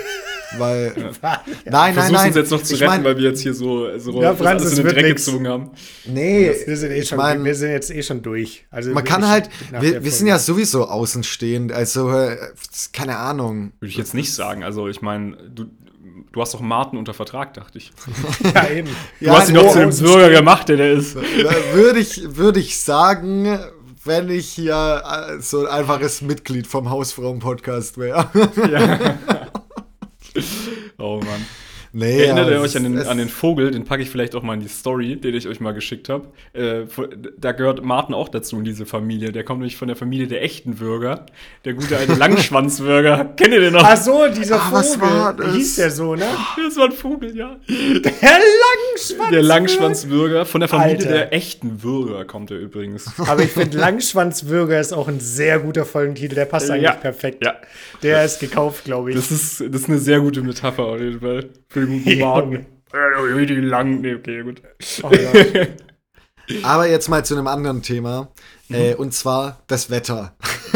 [0.59, 0.93] weil.
[1.23, 2.27] Nein, nein, Versuch's nein.
[2.29, 4.39] uns jetzt noch zu ich retten, mein, weil wir jetzt hier so, so Ja, das
[4.39, 5.25] Franz, alles es in den Dreck nix.
[5.27, 5.71] gezogen haben.
[6.07, 8.67] nee, Wir sind, eh schon, mein- wir sind jetzt eh schon durch.
[8.71, 9.49] Also man kann halt.
[9.81, 11.73] Wir, wir sind ja sowieso außenstehend.
[11.73, 12.37] Also, äh,
[12.93, 13.73] keine Ahnung.
[13.81, 14.63] Würde ich jetzt nicht sagen.
[14.65, 15.65] Also, ich meine, du,
[16.33, 17.93] du hast doch Martin unter Vertrag, dachte ich.
[18.55, 18.89] Ja, eben.
[19.21, 19.91] Du hast ihn doch zu dem.
[19.91, 21.17] Bürger gemacht, der der ist.
[21.75, 23.59] Würde ich, würde ich sagen,
[24.05, 28.29] wenn ich hier äh, so ein einfaches Mitglied vom Hausfrauen-Podcast wäre.
[30.99, 31.64] Oh Mann.
[31.95, 33.71] Nee, Erinnert ihr ja, euch an den, an den Vogel?
[33.71, 36.27] Den packe ich vielleicht auch mal in die Story, den ich euch mal geschickt habe.
[36.53, 36.83] Äh,
[37.39, 39.33] da gehört Martin auch dazu in diese Familie.
[39.33, 41.25] Der kommt nämlich von der Familie der echten Bürger.
[41.65, 43.33] Der gute alte Langschwanzbürger.
[43.37, 43.83] Kennt ihr den noch?
[43.85, 45.09] Ach so, dieser Ah, was Vogel.
[45.09, 45.55] war das?
[45.55, 46.27] Hieß der so, ne?
[46.65, 47.57] Das war ein Vogel, ja.
[47.69, 49.31] Der Langschwanz.
[49.31, 50.47] Der Langschwanzbürger.
[50.47, 51.09] Von der Familie Alter.
[51.09, 53.07] der echten Bürger kommt er übrigens.
[53.29, 56.35] Aber ich finde, Langschwanzbürger ist auch ein sehr guter Folgentitel.
[56.35, 56.75] Der passt Ja.
[56.75, 57.45] eigentlich perfekt.
[57.45, 57.55] Ja.
[58.03, 59.17] Der ist gekauft, glaube ich.
[59.17, 61.47] Das ist, das ist eine sehr gute Metapher auf jeden Fall.
[61.69, 62.07] Für guten.
[62.09, 64.01] Äh, Die lang.
[64.01, 64.63] Nee, okay, gut.
[65.03, 65.67] Oh, ja.
[66.63, 68.29] Aber jetzt mal zu einem anderen Thema.
[68.69, 68.75] Mhm.
[68.75, 70.35] Äh, und zwar das Wetter.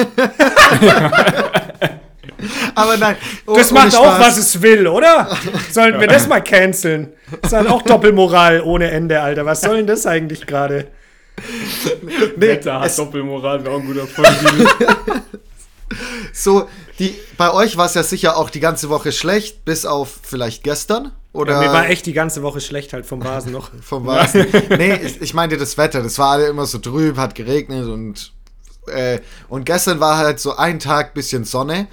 [2.75, 3.17] Aber nein.
[3.47, 5.29] oh- Das macht auch, was es will, oder?
[5.71, 7.13] Sollten wir das mal canceln?
[7.43, 9.45] Das ist halt auch Doppelmoral ohne Ende, Alter.
[9.45, 10.87] Was soll denn das eigentlich gerade?
[12.03, 12.13] Nee,
[12.49, 14.67] Wetter hat Doppelmoral, wäre auch ein guter Folgentitel.
[16.33, 20.19] So, die, bei euch war es ja sicher auch die ganze Woche schlecht, bis auf
[20.23, 21.13] vielleicht gestern.
[21.33, 23.71] Oder Ja, mir war echt die ganze Woche schlecht halt vom Vasen noch.
[23.83, 24.47] vom Vasen.
[24.77, 26.03] nee, ich, ich meinte das Wetter.
[26.03, 28.33] Das war alle immer so trüb, hat geregnet und
[28.89, 31.87] äh, und gestern war halt so ein Tag bisschen Sonne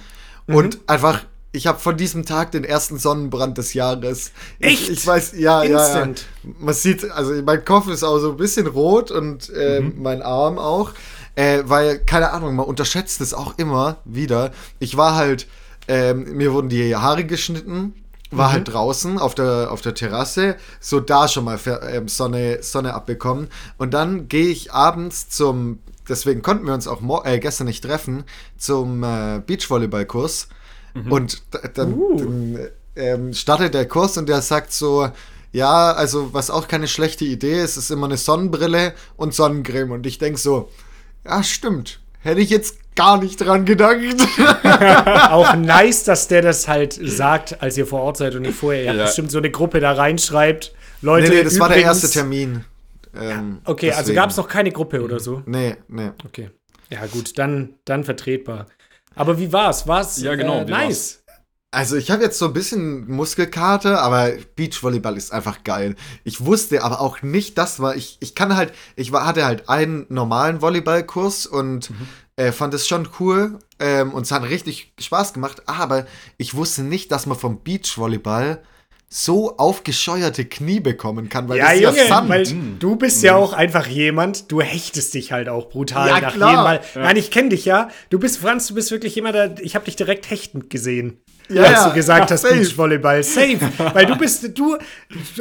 [0.48, 0.54] Mhm.
[0.54, 4.30] und einfach ich habe von diesem Tag den ersten Sonnenbrand des Jahres.
[4.60, 4.82] Echt?
[4.82, 5.78] Ich, ich weiß, ja, ja, ja.
[5.84, 6.26] Instant.
[6.42, 9.94] Man sieht, also mein Kopf ist auch so ein bisschen rot und äh, Mhm.
[10.02, 10.92] mein Arm auch,
[11.36, 14.50] äh, weil keine Ahnung, man unterschätzt es auch immer wieder.
[14.80, 15.46] Ich war halt,
[15.86, 17.94] ähm, mir wurden die Haare geschnitten
[18.30, 18.38] Mhm.
[18.38, 21.58] war halt draußen auf der, auf der Terrasse, so da schon mal
[21.90, 23.48] ähm, Sonne, Sonne abbekommen.
[23.78, 28.24] Und dann gehe ich abends zum, deswegen konnten wir uns auch äh, gestern nicht treffen,
[28.56, 30.48] zum äh, Beachvolleyballkurs.
[31.10, 32.16] Und da, dann, Uh.
[32.16, 32.58] dann
[32.96, 35.10] ähm, startet der Kurs und der sagt so,
[35.52, 39.92] ja, also was auch keine schlechte Idee ist, ist immer eine Sonnenbrille und Sonnencreme.
[39.92, 40.70] Und ich denke so,
[41.26, 42.00] ja, stimmt.
[42.20, 43.96] Hätte ich jetzt gar nicht dran gedacht.
[45.30, 48.82] Auch nice, dass der das halt sagt, als ihr vor Ort seid und nicht vorher.
[48.84, 49.04] Ihr habt Ja.
[49.06, 50.72] bestimmt so eine Gruppe da reinschreibt.
[51.02, 52.64] Leute, nee, nee, das war der übrigens- erste Termin.
[53.18, 54.16] Ähm, Okay, also deswegen.
[54.16, 55.42] gab es noch keine Gruppe oder so.
[55.46, 56.10] Nee, nee.
[56.26, 56.50] Okay.
[56.90, 58.66] Ja, gut, dann, dann vertretbar.
[59.14, 59.86] Aber wie war's?
[59.86, 61.22] War's Ja, genau, äh, nice?
[61.72, 65.94] Also ich habe jetzt so ein bisschen Muskelkater, aber Beachvolleyball ist einfach geil.
[66.24, 68.16] Ich wusste aber auch nicht, das war ich.
[68.20, 71.90] Ich kann halt, ich war, hatte halt einen normalen Volleyballkurs und
[72.36, 75.64] äh, fand es schon cool ähm, und es hat richtig Spaß gemacht.
[75.66, 76.06] Aber
[76.38, 78.62] ich wusste nicht, dass man vom Beachvolleyball
[79.08, 82.28] so aufgescheuerte Knie bekommen kann, weil Ja, das ist Junge, ja Sand.
[82.28, 82.44] weil
[82.78, 86.50] du bist ja auch einfach jemand, du hechtest dich halt auch brutal Ja, nach klar.
[86.50, 86.80] jedem Mal.
[86.94, 87.88] Nein, ich kenne dich ja.
[88.10, 91.20] Du bist, Franz, du bist wirklich jemand, der, ich habe dich direkt hechtend gesehen.
[91.48, 92.54] Ja, als ja, du gesagt ja, hast, safe.
[92.56, 93.58] Beachvolleyball, safe.
[93.94, 94.76] Weil du bist, du,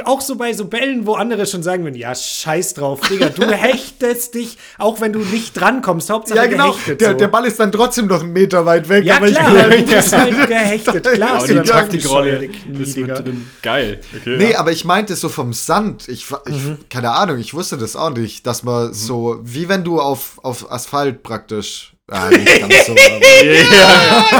[0.03, 3.45] auch so bei so Bällen, wo andere schon sagen würden, ja, scheiß drauf, Digga, du
[3.51, 6.71] hechtest dich, auch wenn du nicht drankommst, Hauptsache ja, genau.
[6.71, 7.01] gehechtet.
[7.01, 7.17] Der, so.
[7.17, 9.03] der Ball ist dann trotzdem noch einen Meter weit weg.
[9.05, 11.29] ja, aber ich- klar, du bist halt gehechtet, klar.
[11.29, 13.47] Aber hast die Taktikrolle ist mit drin.
[13.61, 13.99] Geil.
[14.21, 14.37] Okay.
[14.37, 16.07] Nee, aber ich meinte so vom Sand.
[16.07, 16.77] Ich, ich Mhm.
[16.89, 20.71] keine Ahnung, ich wusste das auch nicht, dass man so, wie wenn du auf, auf
[20.71, 21.94] Asphalt praktisch.
[22.11, 23.51] Ah, nicht ganz so, Ja,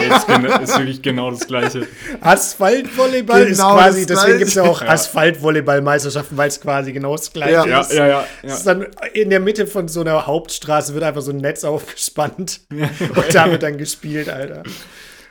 [0.01, 1.87] ja, ist, ist wirklich genau das Gleiche.
[2.21, 7.15] Asphaltvolleyball ist Genau quasi, das deswegen gibt es ja auch Asphaltvolleyballmeisterschaften, weil es quasi genau
[7.15, 7.65] das gleiche Ja.
[7.65, 7.93] Ja, ist.
[7.93, 8.27] ja, ja.
[8.43, 8.75] Es ist ja.
[8.75, 13.33] dann in der Mitte von so einer Hauptstraße wird einfach so ein Netz aufgespannt und
[13.33, 14.61] da wird dann gespielt, Alter.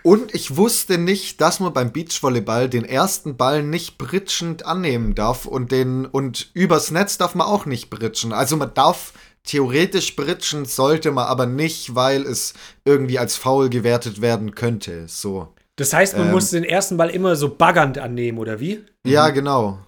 [0.02, 5.46] Und ich wusste nicht, dass man beim Beachvolleyball den ersten Ball nicht britschend annehmen darf
[5.46, 8.32] und den und übers Netz darf man auch nicht britschen.
[8.32, 9.12] Also man darf
[9.44, 12.54] theoretisch britschen, sollte man aber nicht, weil es
[12.84, 15.06] irgendwie als faul gewertet werden könnte.
[15.08, 15.54] So.
[15.76, 16.32] Das heißt, man Ähm.
[16.32, 18.84] muss den ersten Ball immer so baggernd annehmen, oder wie?
[19.06, 19.78] Ja, genau.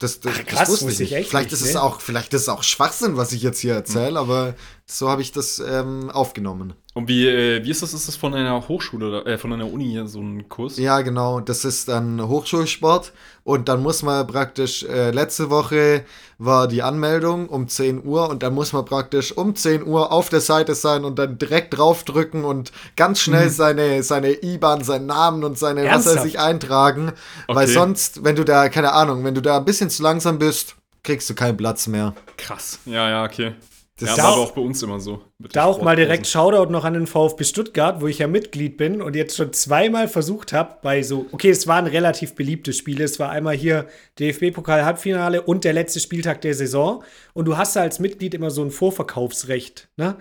[0.00, 1.12] Das, das, Ach, krass, das wusste ich ich nicht.
[1.12, 1.82] echt Vielleicht nicht, ist es ne?
[1.82, 4.54] auch, vielleicht ist es auch Schwachsinn, was ich jetzt hier erzähle, aber
[4.86, 6.74] so habe ich das ähm, aufgenommen.
[6.96, 7.92] Und wie, äh, wie ist das?
[7.92, 10.76] Ist das von einer Hochschule oder äh, von einer Uni so ein Kurs?
[10.78, 11.40] Ja, genau.
[11.40, 13.12] Das ist dann Hochschulsport.
[13.42, 16.04] Und dann muss man praktisch, äh, letzte Woche
[16.38, 20.28] war die Anmeldung um 10 Uhr und dann muss man praktisch um 10 Uhr auf
[20.28, 23.52] der Seite sein und dann direkt draufdrücken und ganz schnell Mhm.
[23.52, 26.16] seine, seine IBAN, seinen Namen und seine was Ernsthaft?
[26.18, 27.12] er sich eintragen.
[27.48, 27.74] Weil Okay.
[27.74, 31.28] sonst, wenn du da, keine Ahnung, wenn du da ein bisschen zu langsam bist, kriegst
[31.28, 32.14] du keinen Platz mehr.
[32.36, 32.78] Krass.
[32.86, 33.54] Ja, ja, okay.
[34.00, 35.22] Das ja, war auch- aber auch bei uns immer so.
[35.38, 36.26] Da auch mal direkt.
[36.26, 40.08] Shoutout noch an den VfB Stuttgart, wo ich ja Mitglied bin und jetzt schon zweimal
[40.08, 43.04] versucht habe, bei so, okay, es waren relativ beliebte Spiele.
[43.04, 43.86] Es war einmal hier
[44.18, 47.04] DFB-Pokal-Halbfinale und der letzte Spieltag der Saison.
[47.34, 50.16] Und du hast da als Mitglied immer so ein Vorverkaufsrecht, ne?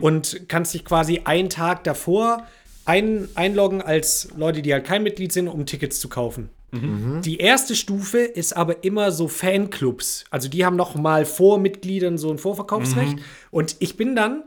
[0.00, 2.46] Und kannst dich quasi einen Tag davor
[2.84, 6.50] ein, einloggen als Leute, die halt kein Mitglied sind, um Tickets zu kaufen.
[6.72, 10.24] Die erste Stufe ist aber immer so Fanclubs.
[10.30, 13.18] Also die haben noch mal vor Mitgliedern so ein Vorverkaufsrecht.
[13.50, 14.44] Und ich bin dann,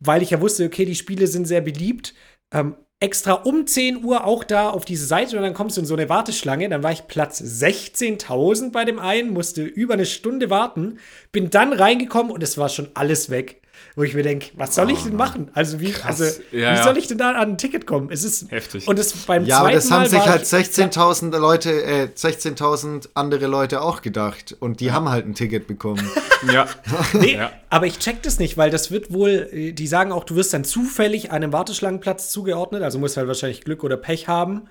[0.00, 2.14] weil ich ja wusste, okay, die Spiele sind sehr beliebt,
[2.52, 5.86] ähm, extra um 10 Uhr auch da auf diese Seite und dann kommst du in
[5.86, 6.68] so eine Warteschlange.
[6.70, 10.98] Dann war ich Platz 16.000 bei dem einen, musste über eine Stunde warten,
[11.30, 13.60] bin dann reingekommen und es war schon alles weg.
[13.96, 15.50] Wo ich mir denke, was soll ich denn machen?
[15.54, 16.82] Also, wie, also, Ja, wie ja.
[16.82, 18.08] soll ich denn da an ein Ticket kommen?
[18.10, 18.88] Es ist Heftig.
[18.88, 22.08] Und es beim Ja, aber zweiten das haben Mal sich halt ich- 16.000 Leute, äh,
[22.14, 24.56] 16.000 andere Leute auch gedacht.
[24.58, 26.06] Und die haben halt ein Ticket bekommen.
[26.52, 26.68] Ja.
[27.14, 27.52] Nee, Ja.
[27.70, 30.52] aber ich check das nicht, weil das wird wohl, äh, die sagen auch, du wirst
[30.52, 34.68] dann zufällig einem Warteschlangenplatz zugeordnet, also musst halt wahrscheinlich Glück oder Pech haben,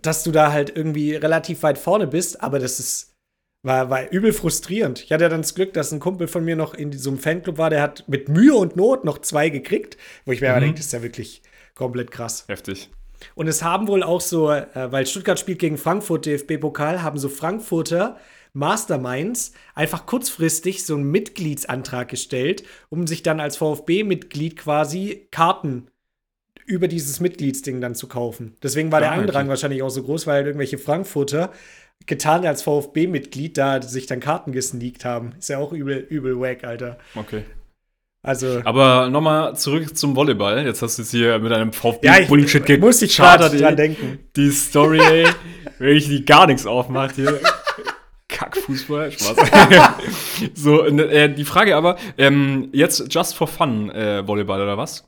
[0.00, 3.13] dass du da halt irgendwie relativ weit vorne bist, aber das ist,
[3.64, 5.02] war, war übel frustrierend.
[5.02, 7.58] Ich hatte dann das Glück, dass ein Kumpel von mir noch in so einem Fanclub
[7.58, 10.76] war, der hat mit Mühe und Not noch zwei gekriegt, wo ich mir aber denke,
[10.76, 11.42] das ist ja wirklich
[11.74, 12.44] komplett krass.
[12.46, 12.90] Heftig.
[13.34, 17.28] Und es haben wohl auch so, äh, weil Stuttgart spielt gegen Frankfurt DFB-Pokal, haben so
[17.30, 18.18] Frankfurter
[18.52, 25.88] Masterminds einfach kurzfristig so einen Mitgliedsantrag gestellt, um sich dann als VfB-Mitglied quasi Karten
[26.66, 28.56] über dieses Mitgliedsding dann zu kaufen.
[28.62, 29.22] Deswegen war der Ah, okay.
[29.22, 31.52] Andrang wahrscheinlich auch so groß, weil halt irgendwelche Frankfurter
[32.06, 35.32] getan als VfB-Mitglied da sich dann Karten gesneakt haben.
[35.38, 36.98] Ist ja auch übel, übel wack, Alter.
[37.14, 37.44] Okay.
[38.22, 38.62] Also.
[38.64, 40.64] Aber nochmal zurück zum Volleyball.
[40.64, 44.18] Jetzt hast du es hier mit einem VfB Ja, muss ich gerade dran denken.
[44.34, 45.26] Die Story, ey,
[45.78, 47.38] wenn ich die gar nichts aufmacht hier.
[48.28, 49.36] Kackfußball, Spaß.
[50.54, 55.06] so, ne, äh, die Frage aber, ähm, jetzt just for fun äh, Volleyball oder was?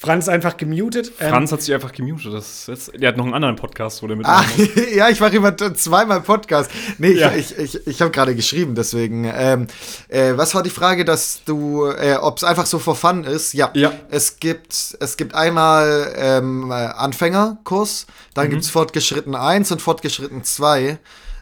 [0.00, 1.10] Franz einfach gemutet.
[1.18, 2.32] Ähm, Franz hat sich einfach gemutet.
[2.32, 4.44] Das ist der hat noch einen anderen Podcast, wo der mit Ah,
[4.94, 6.70] ja, ich mache immer zweimal Podcast.
[6.98, 7.32] Nee, Ja.
[7.34, 9.24] ich, ich, ich, habe gerade geschrieben, deswegen.
[9.24, 9.66] Ähm,
[10.06, 13.54] äh, was war die Frage, dass du, äh, ob es einfach so for fun ist?
[13.54, 13.72] Ja.
[13.74, 13.92] Ja.
[14.08, 18.50] Es gibt, es gibt einmal ähm, äh, Anfängerkurs, dann Mhm.
[18.50, 20.98] gibt's Fortgeschritten 1 und Fortgeschritten 2.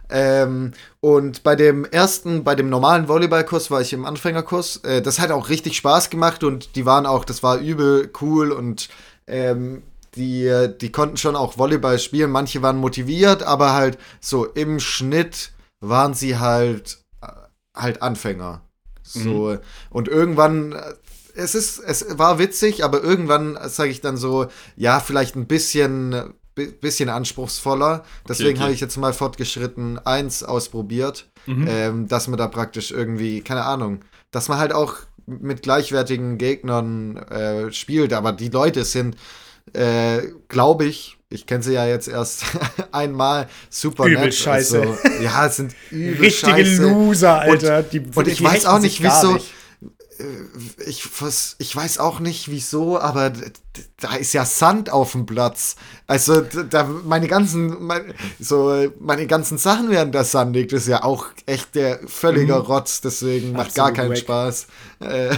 [0.08, 4.78] Ähm, und bei dem ersten, bei dem normalen Volleyballkurs war ich im Anfängerkurs.
[4.84, 8.52] Äh, das hat auch richtig Spaß gemacht und die waren auch, das war übel cool
[8.52, 8.88] und
[9.26, 9.82] ähm,
[10.14, 12.30] die, die konnten schon auch Volleyball spielen.
[12.30, 17.26] Manche waren motiviert, aber halt so im Schnitt waren sie halt, äh,
[17.74, 18.62] halt Anfänger.
[19.02, 19.58] So.
[19.90, 20.94] Und irgendwann, äh,
[21.34, 26.10] es ist, es war witzig, aber irgendwann sage ich dann so, ja, vielleicht ein bisschen,
[26.10, 26.24] bi-
[26.56, 28.04] bisschen anspruchsvoller.
[28.28, 28.60] Deswegen okay.
[28.62, 31.66] habe ich jetzt mal fortgeschritten 1 ausprobiert, Mhm.
[31.70, 34.00] ähm, dass man da praktisch irgendwie, keine Ahnung,
[34.32, 34.94] dass man halt auch
[35.26, 39.16] mit gleichwertigen Gegnern äh, spielt, aber die Leute sind,
[39.72, 42.44] äh, glaube ich, ich kenne sie ja jetzt erst
[42.92, 44.34] einmal super Übel nett.
[44.34, 44.80] scheiße.
[44.80, 46.82] Also, ja, es sind übel Richtige scheiße.
[46.82, 47.82] Loser, Alter.
[47.82, 49.52] die, und ich weiß auch nicht, wieso- nicht.
[50.86, 53.32] Ich, was, ich weiß auch nicht wieso, aber
[54.00, 55.76] da ist ja Sand auf dem Platz.
[56.06, 60.68] Also da meine ganzen mein, so meine ganzen Sachen werden da sandig.
[60.70, 63.00] Das ist ja auch echt der völliger Rotz.
[63.00, 64.18] Deswegen macht gar Absolut keinen wack.
[64.18, 64.66] Spaß.
[64.98, 65.28] Äh,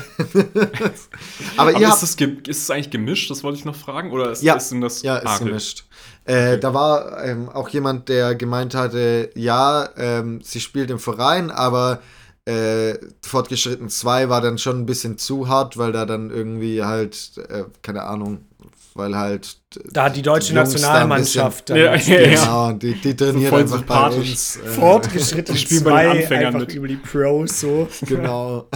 [1.56, 3.28] aber, Aber ihr ist habt es, ge- ist es eigentlich gemischt?
[3.30, 4.12] Das wollte ich noch fragen.
[4.12, 4.54] Oder ist, Ja.
[4.54, 5.02] ist denn das?
[5.02, 5.44] Ja, ist okay.
[5.46, 5.84] gemischt.
[6.24, 11.50] Äh, Da war ähm, auch jemand, der gemeint hatte, ja, ähm, sie spielt im Verein,
[11.50, 12.00] aber
[12.48, 17.32] äh, Fortgeschritten 2 war dann schon ein bisschen zu hart, weil da dann irgendwie halt,
[17.48, 18.46] äh, keine Ahnung,
[18.94, 19.58] weil halt
[19.92, 22.40] Da hat die deutsche da ein Nationalmannschaft Ja, dann ja, ja.
[22.40, 24.56] Genau, die, die trainieren voll einfach bei uns.
[24.56, 26.74] Äh, fortgeschritten Die spielen bei den zwei, Anfängern einfach mit.
[26.74, 27.88] über die Pros so.
[28.06, 28.68] Genau.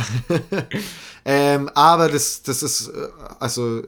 [1.25, 3.09] ähm, aber das, das ist, äh,
[3.41, 3.83] also,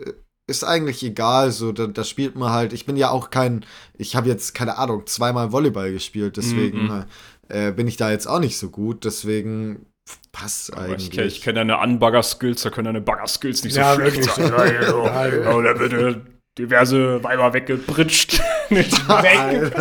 [0.47, 3.65] ist eigentlich egal, so, da, da spielt man halt, ich bin ja auch kein,
[3.97, 7.05] ich habe jetzt, keine Ahnung, zweimal Volleyball gespielt, deswegen Mhm.
[7.49, 9.87] Äh, bin ich da jetzt auch nicht so gut, deswegen
[10.33, 11.05] passt Aber eigentlich.
[11.05, 14.33] ich kenne ich kenn deine Unbugger-Skills, da können deine Bugger-Skills nicht so Ja, schlecht wirklich.
[14.35, 14.53] sein.
[14.53, 16.21] Ja, da wird äh,
[16.59, 18.41] diverse Weiber weggebritscht.
[18.71, 19.73] Weg.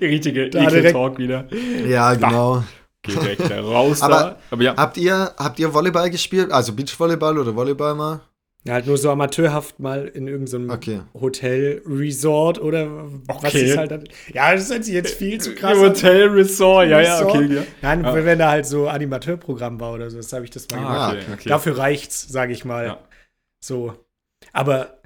[0.00, 1.46] Richtige Da direkt- Ekel-Talk wieder.
[1.86, 2.64] ja, genau.
[3.06, 4.36] Direkt da raus Aber- da.
[4.50, 4.76] Aber ja.
[4.76, 6.52] Habt ihr, habt ihr Volleyball gespielt?
[6.52, 8.20] Also Beachvolleyball oder Volleyball mal?
[8.64, 11.00] Ja, halt nur so amateurhaft mal in irgendeinem Okay.
[11.14, 12.88] Hotel, Resort oder
[13.26, 13.64] was Okay.
[13.64, 14.04] ist halt dann.
[14.32, 15.76] Ja, das sich jetzt viel zu krass.
[15.78, 17.46] Hotel, Resort, ja, ja, okay.
[17.56, 17.62] Ja.
[17.82, 18.24] Nein, Ja.
[18.24, 20.94] wenn da halt so Animateurprogramm war oder so, das habe ich das mal gemacht.
[20.96, 21.48] Ah, Ah, okay, okay.
[21.48, 22.86] Dafür reicht's, sage ich mal.
[22.86, 22.98] Ja.
[23.64, 23.94] So.
[24.52, 25.00] Aber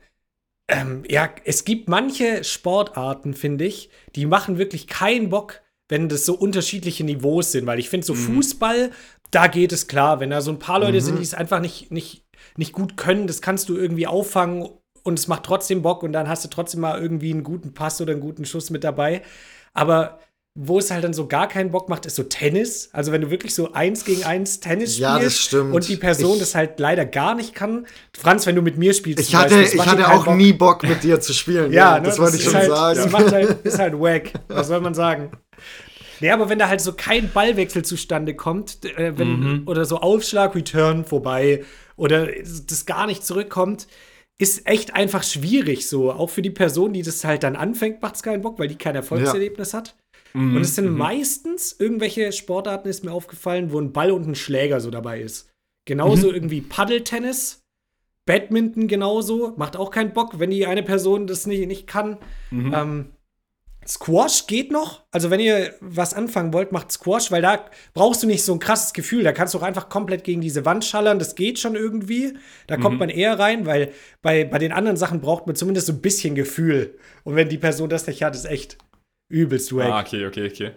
[0.69, 6.27] ähm, ja, es gibt manche Sportarten, finde ich, die machen wirklich keinen Bock, wenn das
[6.27, 7.67] so unterschiedliche Niveaus sind.
[7.67, 8.19] Weil ich finde, so Mhm.
[8.35, 8.91] Fußball,
[9.31, 10.21] da geht es klar.
[10.21, 11.01] Wenn da so ein paar Leute Mhm.
[11.01, 12.26] sind, die es einfach nicht, nicht,
[12.57, 14.69] nicht gut können, das kannst du irgendwie auffangen
[15.03, 18.01] und es macht trotzdem Bock und dann hast du trotzdem mal irgendwie einen guten Pass
[18.01, 19.23] oder einen guten Schuss mit dabei.
[19.73, 20.19] Aber
[20.59, 22.89] wo es halt dann so gar keinen Bock macht, ist so Tennis.
[22.95, 25.75] Also wenn du wirklich so eins gegen eins Tennis Ja, das spielst stimmt.
[25.75, 27.87] und die Person Ich- das halt leider gar nicht kann.
[28.19, 30.35] Franz, wenn du mit mir spielst, Ich zum hatte, Beispiel, ich hatte auch Bock.
[30.37, 31.73] nie Bock mit dir zu spielen.
[31.75, 32.97] Ja, das ne, wollte ich schon halt, sagen.
[32.99, 34.33] Das macht halt, ist halt wack.
[34.49, 35.31] Was soll man sagen?
[36.21, 39.63] Ja, aber wenn da halt so kein Ballwechsel zustande kommt, äh, wenn, Mhm.
[39.69, 41.65] oder so Aufschlag, Return vorbei,
[41.97, 43.87] oder das gar nicht zurückkommt,
[44.39, 46.13] ist echt einfach schwierig so.
[46.13, 48.77] Auch für die Person, die das halt dann anfängt, macht es keinen Bock, weil die
[48.77, 49.97] kein Erfolgserlebnis hat.
[50.35, 50.57] Mhm.
[50.57, 54.81] Und es sind meistens irgendwelche Sportarten, ist mir aufgefallen, wo ein Ball und ein Schläger
[54.81, 55.51] so dabei ist.
[55.87, 57.63] Genauso irgendwie Paddeltennis,
[58.27, 62.19] Badminton genauso, macht auch keinen Bock, wenn die eine Person das nicht, nicht kann.
[62.51, 62.75] Mhm.
[62.75, 63.07] Ähm,
[63.89, 65.05] Squash geht noch.
[65.11, 67.65] Also, wenn ihr was anfangen wollt, macht Squash, weil da
[67.95, 69.23] brauchst du nicht so ein krasses Gefühl.
[69.23, 71.19] Da kannst du auch einfach komplett gegen diese Wand schallern.
[71.19, 72.35] Das geht schon irgendwie.
[72.67, 72.99] Da kommt Mhm.
[73.01, 76.35] man eher rein, weil bei, bei den anderen Sachen braucht man zumindest so ein bisschen
[76.35, 76.99] Gefühl.
[77.25, 78.77] Und wenn die Person das nicht hat, ist echt
[79.29, 79.87] übelst wack.
[79.87, 80.71] Ah, okay, okay, okay.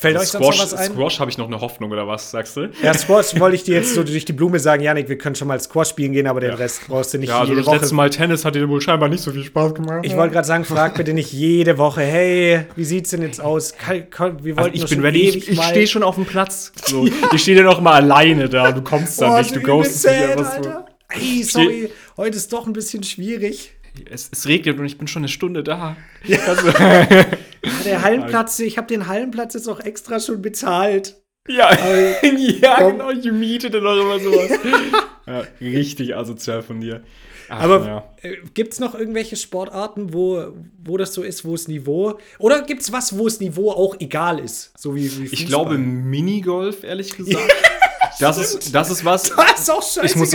[0.00, 0.92] Fällt euch sonst Squash, noch was ein?
[0.92, 2.70] Squash habe ich noch eine Hoffnung, oder was, sagst du?
[2.84, 5.48] Ja, Squash wollte ich dir jetzt so durch die Blume sagen, Janik, wir können schon
[5.48, 6.56] mal Squash spielen gehen, aber den Ja.
[6.56, 7.76] Rest brauchst du nicht Ja, also jede das Woche.
[7.78, 10.00] letzte Mal Tennis hat dir wohl scheinbar nicht so viel Spaß gemacht.
[10.04, 13.74] Ich wollte gerade sagen, frag bitte nicht jede Woche, hey, wie sieht's denn jetzt aus?
[13.88, 16.72] Wir also wollten ich doch bin ready, ich, ich stehe schon auf dem Platz.
[16.86, 20.06] So, ich stehe dir noch mal alleine da, du kommst da Oh, nicht, du ghostest
[20.06, 20.68] mich.
[21.10, 23.72] Ey, sorry, heute ist doch ein bisschen schwierig.
[24.10, 25.96] Es, es regnet und ich bin schon eine Stunde da.
[26.46, 27.16] Also, Ja,
[27.84, 31.16] der Hallenplatz, ich habe den Hallenplatz jetzt auch extra schon bezahlt.
[31.48, 31.70] ja,
[32.60, 32.92] ja komm.
[32.92, 34.50] genau, you miete dann auch immer sowas.
[35.26, 37.02] ja, richtig asozial von dir.
[37.50, 38.14] Ach, Aber ja.
[38.22, 40.52] äh, gibt's noch irgendwelche Sportarten, wo,
[40.84, 42.18] wo das so ist, wo es Niveau.
[42.38, 44.78] Oder gibt's was, wo es Niveau auch egal ist?
[44.78, 47.40] So wie, wie Ich glaube Minigolf, ehrlich gesagt.
[48.20, 49.30] Das, ist, das ist was.
[49.36, 50.04] Das ist auch scheißegal.
[50.06, 50.30] Ich muss,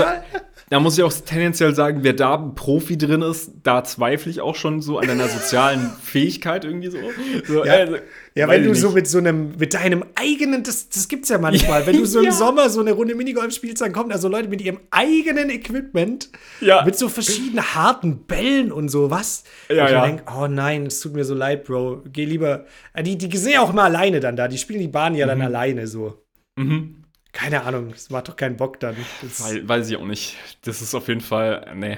[0.70, 4.42] da muss ich auch tendenziell sagen, wer da ein Profi drin ist, da zweifle ich
[4.42, 6.98] auch schon so an deiner sozialen Fähigkeit irgendwie so.
[7.46, 7.74] so Ja.
[7.74, 8.02] äh,
[8.36, 8.96] Ja, wenn du ich so nicht.
[8.96, 12.26] mit so einem, mit deinem eigenen, das, das gibt's ja manchmal, wenn du so im
[12.26, 12.32] Ja.
[12.32, 16.30] Sommer so eine Runde Minigolf spielst, dann kommen da so Leute mit ihrem eigenen Equipment,
[16.60, 16.84] Ja.
[16.86, 19.44] mit so verschiedenen harten Bällen und sowas.
[19.70, 20.06] Ja, und ich ja.
[20.08, 22.04] denk, oh nein, es tut mir so leid, Bro.
[22.12, 22.66] Geh lieber.
[22.94, 24.48] Äh, Die, die sind ja auch immer alleine dann da.
[24.48, 26.24] Die spielen die Bahn ja dann alleine so.
[26.56, 27.03] Mhm.
[27.34, 28.96] Keine Ahnung, das macht doch keinen Bock dann.
[29.40, 30.38] Weil, weiß ich auch nicht.
[30.62, 31.98] Das ist auf jeden Fall, nee.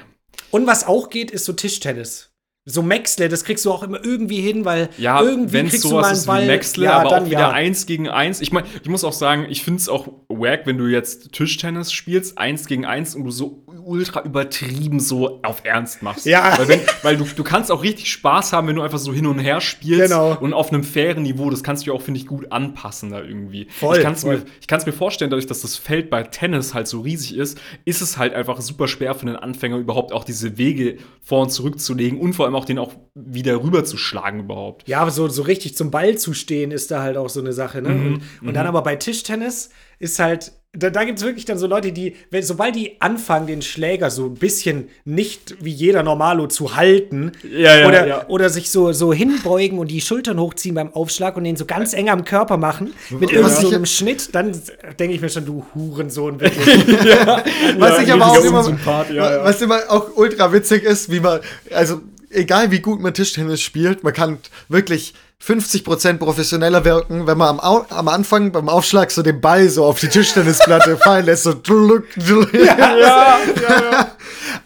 [0.50, 2.32] und was auch geht, ist so Tischtennis.
[2.68, 5.86] So Maxle, das kriegst du auch immer irgendwie hin, weil Ja, irgendwie wenn es kriegst
[5.86, 6.44] du mal sowas einen ist Ball.
[6.44, 7.52] wie Maxle, ja, aber dann auch wieder ja.
[7.52, 8.42] eins gegen eins.
[8.42, 11.92] Ich meine, ich muss auch sagen, ich finde es auch wack, wenn du jetzt Tischtennis
[11.94, 16.26] spielst, eins gegen eins und du so ultra übertrieben so auf Ernst machst.
[16.26, 16.58] Ja.
[16.58, 19.28] Weil, wenn, weil du, du kannst auch richtig Spaß haben, wenn du einfach so hin
[19.28, 20.38] und her spielst Genau.
[20.40, 23.22] und auf einem fairen Niveau, das kannst du ja auch, finde ich, gut anpassen da
[23.22, 23.68] irgendwie.
[23.70, 24.44] Voll, ich kann es mir,
[24.86, 28.34] mir vorstellen, dadurch, dass das Feld bei Tennis halt so riesig ist, ist es halt
[28.34, 32.46] einfach super schwer für einen Anfänger überhaupt auch diese Wege vor und zurückzulegen und vor
[32.46, 34.88] allem auch den auch wieder rüberzuschlagen überhaupt.
[34.88, 37.54] Ja, aber so, so richtig zum Ball zu stehen, ist da halt auch so eine
[37.54, 37.82] Sache.
[37.82, 37.90] Ne?
[37.90, 39.70] Mhm, und, und dann aber bei Tischtennis
[40.00, 43.48] ist halt, da, da gibt es wirklich dann so Leute, die, wenn, sobald die anfangen,
[43.48, 48.28] den Schläger so ein bisschen nicht wie jeder Normalo zu halten Ja, ja, oder, ja.
[48.28, 51.94] oder sich so, so hinbeugen und die Schultern hochziehen beim Aufschlag und den so ganz
[51.94, 53.38] eng am Körper machen, mit Ja.
[53.38, 54.52] irgendeinem so einem Schnitt, dann
[55.00, 56.66] denke ich mir schon, du Hurensohn, wirklich.
[57.78, 59.44] Was ich aber auch immer, Unsympath, ja, ja.
[59.44, 61.40] was immer auch ultra witzig ist, wie man,
[61.72, 64.38] also egal wie gut man Tischtennis spielt, man kann
[64.70, 65.14] wirklich
[65.46, 70.00] 50% professioneller wirken, wenn man am, am Anfang beim Aufschlag so den Ball so auf
[70.00, 72.52] die Tischtennisplatte fallen lässt, so dluck, dluck.
[72.54, 73.40] ja, ja.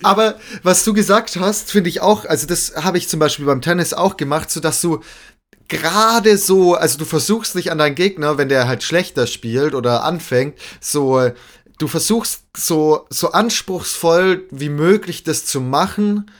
[0.01, 3.61] Aber was du gesagt hast, finde ich auch, also das habe ich zum Beispiel beim
[3.61, 5.01] Tennis auch gemacht, so dass du
[5.67, 10.05] gerade so, also du versuchst nicht an deinen Gegner, wenn der halt schlechter spielt oder
[10.05, 11.29] anfängt, so,
[11.77, 16.31] du versuchst so, so anspruchsvoll wie möglich das zu machen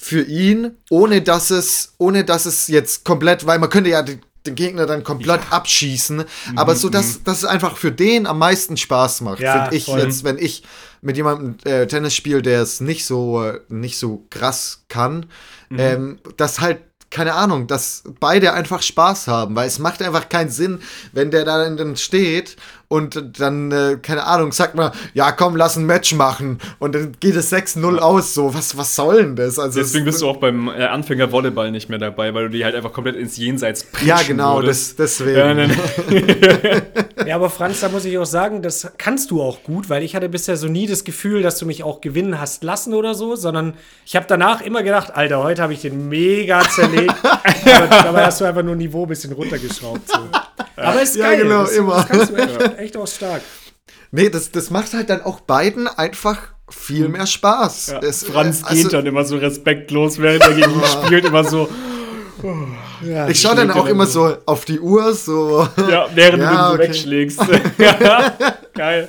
[0.00, 4.20] für ihn, ohne dass es, ohne dass es jetzt komplett, weil man könnte ja den,
[4.46, 6.24] den Gegner dann komplett abschießen,
[6.56, 9.86] aber so, dass, dass es einfach für den am meisten Spaß macht, Ja, finde ich
[9.86, 10.00] voll.
[10.00, 10.62] jetzt, wenn ich
[11.02, 15.26] mit jemandem äh, Tennis spiele, der es nicht so, äh, nicht so krass kann,
[15.70, 16.78] ähm, dass halt
[17.10, 20.80] keine Ahnung, dass beide einfach Spaß haben, weil es macht einfach keinen Sinn,
[21.12, 22.56] wenn der da dann steht
[22.88, 27.12] und dann, äh, keine Ahnung, sagt man, ja komm, lass ein Match machen und dann
[27.20, 29.58] geht es 6-0 aus, so, was, was soll denn das?
[29.58, 32.50] Also Deswegen es, bist du auch beim äh, Anfänger Volleyball nicht mehr dabei, weil du
[32.50, 35.36] die halt einfach komplett ins Jenseits Ja, genau, das, deswegen.
[35.36, 35.76] Ja, nein,
[37.26, 40.14] Ja, aber Franz, da muss ich auch sagen, das kannst du auch gut, weil ich
[40.16, 43.36] hatte bisher so nie das Gefühl, dass du mich auch gewinnen hast lassen oder so,
[43.36, 43.74] sondern
[44.06, 47.14] ich habe danach immer gedacht, Alter, heute habe ich den mega zerlegt.
[47.22, 50.08] aber dabei hast du einfach nur Niveau ein bisschen runtergeschraubt.
[50.08, 50.18] So.
[50.76, 51.42] Aber ist Ja, geil.
[51.42, 51.96] genau, das, immer.
[51.96, 53.42] Das kannst du echt, echt auch stark.
[54.10, 56.38] Nee, das, das macht halt dann auch beiden einfach
[56.70, 57.88] viel mehr Spaß.
[57.88, 61.44] Ja, Es- Franz also, geht dann immer so respektlos, während er gegen ihn spielt, immer
[61.44, 61.68] so,
[63.04, 65.66] Ja, Ich schaue dann auch er immer so auf die Uhr, so.
[65.88, 66.88] ja, während Ja, du so okay.
[66.88, 67.40] wegschlägst.
[67.78, 68.32] ja,
[68.74, 69.08] geil.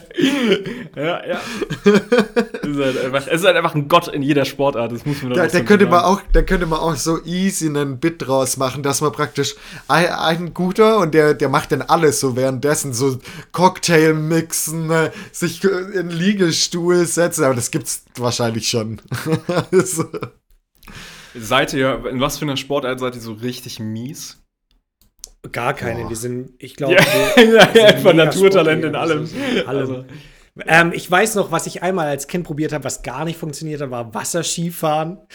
[0.95, 1.39] Ja, ja.
[1.85, 5.33] Ist halt einfach, es ist halt einfach ein Gott in jeder Sportart, das muss man
[5.33, 6.05] Da, da könnte man sagen.
[6.05, 9.55] auch, da könnte man auch so easy einen Bit draus machen, dass man praktisch
[9.87, 13.17] ein, ein guter und der, der macht dann alles so währenddessen so
[13.51, 19.01] Cocktail mixen, äh, sich in einen Liegestuhl setzen, aber das gibt's wahrscheinlich schon.
[19.71, 20.05] so.
[21.35, 24.41] Seid ihr, in was für einer Sportart seid ihr so richtig mies?
[25.51, 26.01] Gar keine.
[26.03, 26.09] Boah.
[26.09, 26.95] Wir sind, ich glaube,
[27.35, 27.35] Ja,
[27.73, 29.27] wir, ja, Naturtalent in allem.
[29.65, 29.67] Allem.
[29.67, 30.05] Also,
[30.65, 33.79] Ähm, ich weiß noch, was ich einmal als Kind probiert habe, was gar nicht funktioniert
[33.81, 35.19] hat, war Wasserskifahren.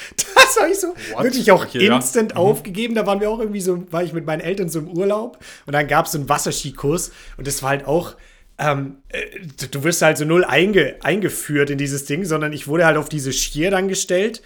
[0.57, 1.25] Das habe ich so What?
[1.25, 1.97] wirklich auch Okay, ja.
[1.97, 2.95] instant aufgegeben.
[2.95, 5.73] Da waren wir auch irgendwie so, war ich mit meinen Eltern so im Urlaub und
[5.73, 8.15] dann gab es so einen Wasserskikurs und das war halt auch.
[8.59, 9.21] Ähm, äh,
[9.59, 12.97] du- du wirst halt so null einge eingeführt in dieses Ding, sondern ich wurde halt
[12.99, 14.43] auf diese Skier dann gestellt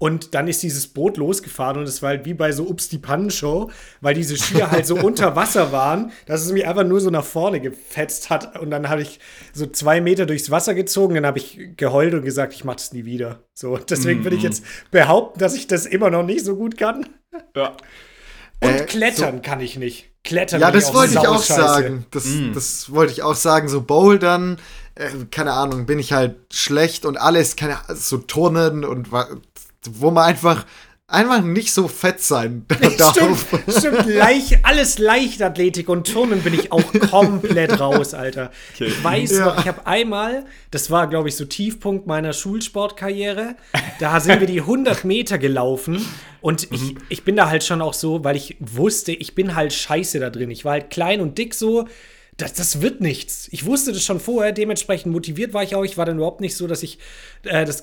[0.00, 2.96] und dann ist dieses Boot losgefahren und es war halt wie bei so Ups die
[2.96, 3.70] Pannenshow,
[4.00, 7.24] weil diese Skier halt so unter Wasser waren, dass es mich einfach nur so nach
[7.24, 8.58] vorne gefetzt hat.
[8.58, 9.20] Und dann habe ich
[9.52, 12.94] so zwei Meter durchs Wasser gezogen, dann habe ich geheult und gesagt, ich mache das
[12.94, 13.44] nie wieder.
[13.52, 17.06] So, deswegen würde ich jetzt behaupten, dass ich das immer noch nicht so gut kann.
[17.54, 17.76] ja.
[18.62, 20.10] Und Äh, klettern kann ich nicht.
[20.24, 22.06] Klettern Ja, das wollte ich auch sagen.
[22.10, 23.68] Das, das wollte ich auch sagen.
[23.68, 24.58] So Bouldern,
[24.94, 29.12] äh, keine Ahnung, bin ich halt schlecht und alles, keine Ahnung, so Turnen und
[29.90, 30.66] wo man einfach,
[31.06, 32.66] einfach nicht so fett sein
[32.98, 33.16] darf.
[33.16, 33.38] Stimmt,
[33.78, 38.50] stimmt leicht, alles Leichtathletik und Turnen bin ich auch komplett raus, Alter.
[38.78, 39.44] Ich weiß Ja.
[39.46, 43.56] noch, ich habe einmal, das war, glaube ich, so Tiefpunkt meiner Schulsportkarriere,
[43.98, 46.06] da sind wir die 100 Meter gelaufen
[46.40, 49.72] und ich, ich bin da halt schon auch so, weil ich wusste, ich bin halt
[49.72, 50.50] scheiße da drin.
[50.50, 51.86] Ich war halt klein und dick so.
[52.40, 53.48] Das, das wird nichts.
[53.52, 55.84] Ich wusste das schon vorher, dementsprechend motiviert war ich auch.
[55.84, 56.98] Ich war dann überhaupt nicht so, dass ich
[57.44, 57.82] äh, das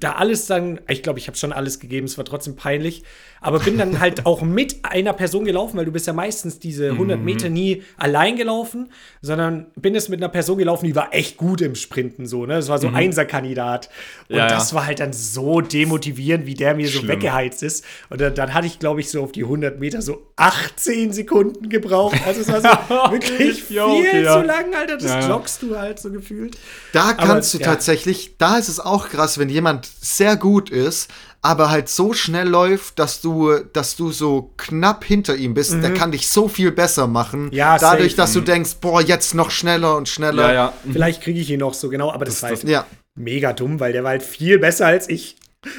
[0.00, 3.02] da alles dann, ich glaube, ich habe schon alles gegeben, es war trotzdem peinlich,
[3.40, 6.90] aber bin dann halt auch mit einer Person gelaufen, weil du bist ja meistens diese
[6.90, 7.24] 100 Mhm.
[7.24, 8.90] Meter nie allein gelaufen,
[9.20, 12.54] sondern bin es mit einer Person gelaufen, die war echt gut im Sprinten so, ne?
[12.54, 13.88] Das war so ein Einserkandidat
[14.28, 14.36] und Mhm.
[14.38, 14.54] Ja, ja.
[14.54, 17.08] das war halt dann so demotivierend, wie der mir so Schlimm.
[17.08, 20.22] weggeheizt ist und dann, dann hatte ich, glaube ich, so auf die 100 Meter so
[20.36, 22.16] 18 Sekunden gebraucht.
[22.26, 22.68] Also es war so
[23.12, 24.40] wirklich viel Ja, okay, ja.
[24.40, 24.96] zu lang, Alter.
[24.96, 25.28] Das Ja, ja.
[25.28, 26.56] joggst du halt so gefühlt.
[26.92, 27.64] Da kannst du ja.
[27.66, 31.10] tatsächlich, da ist es auch krass, wenn jemand sehr gut ist,
[31.44, 35.92] aber halt so schnell läuft, dass du, dass du so knapp hinter ihm bist, der
[35.92, 37.46] kann dich so viel besser machen.
[37.46, 37.52] Mhm.
[37.52, 38.16] Ja, Dadurch, safe.
[38.16, 40.48] dass du denkst, boah, jetzt noch schneller und schneller.
[40.48, 40.72] Ja, ja.
[40.92, 42.86] Vielleicht kriege ich ihn noch so genau, aber das, war halt Ja.
[43.16, 45.36] mega dumm, weil der war halt viel besser als ich.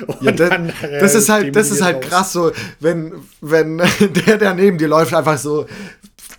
[0.08, 2.06] Und Ja, das, dann, äh, das ist halt, das ist halt raus.
[2.10, 3.78] krass so, wenn, wenn
[4.28, 5.66] der, der neben dir läuft, einfach so,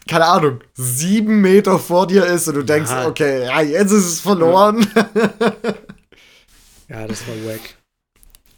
[0.09, 3.07] keine Ahnung, sieben Meter vor dir ist und du denkst, Ja.
[3.07, 4.87] okay, ja, jetzt ist es verloren.
[6.89, 7.61] Ja, das war wack.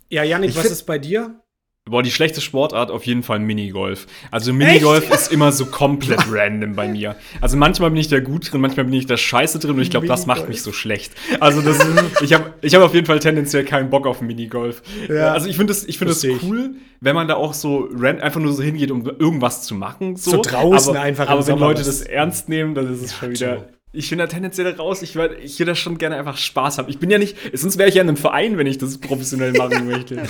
[0.09, 1.41] Ja, Janik, Ich was ist bei dir?
[1.89, 4.09] Boah, die schlechte Sportart auf jeden Fall Minigolf.
[4.33, 7.15] Also Minigolf ist immer so komplett random bei mir.
[7.41, 9.91] Also manchmal bin ich da gut drin, manchmal bin ich da scheiße drin und ich
[9.91, 11.13] glaube, das macht mich so schlecht.
[11.39, 11.79] Also das,
[12.23, 14.83] ich habe ich hab auf jeden Fall tendenziell keinen Bock auf Minigolf.
[15.09, 15.33] Ja.
[15.33, 16.71] Also ich finde das, ich finde das cool,
[17.01, 20.17] wenn man da auch so ran, einfach nur so hingeht, um irgendwas zu machen.
[20.17, 23.15] So, So draußen aber, einfach Aber wenn Sommer Leute das ernst nehmen, dann ist es
[23.15, 23.69] schon wieder.
[23.93, 25.03] Ich bin da tendenziell raus.
[25.03, 26.89] Ich, würd- ich würde da schon gerne einfach Spaß haben.
[26.91, 29.53] Ich bin ja nicht, sonst wäre ich ja in einem Verein, wenn ich das professionell
[29.53, 30.21] machen möchte.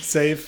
[0.00, 0.38] Safe.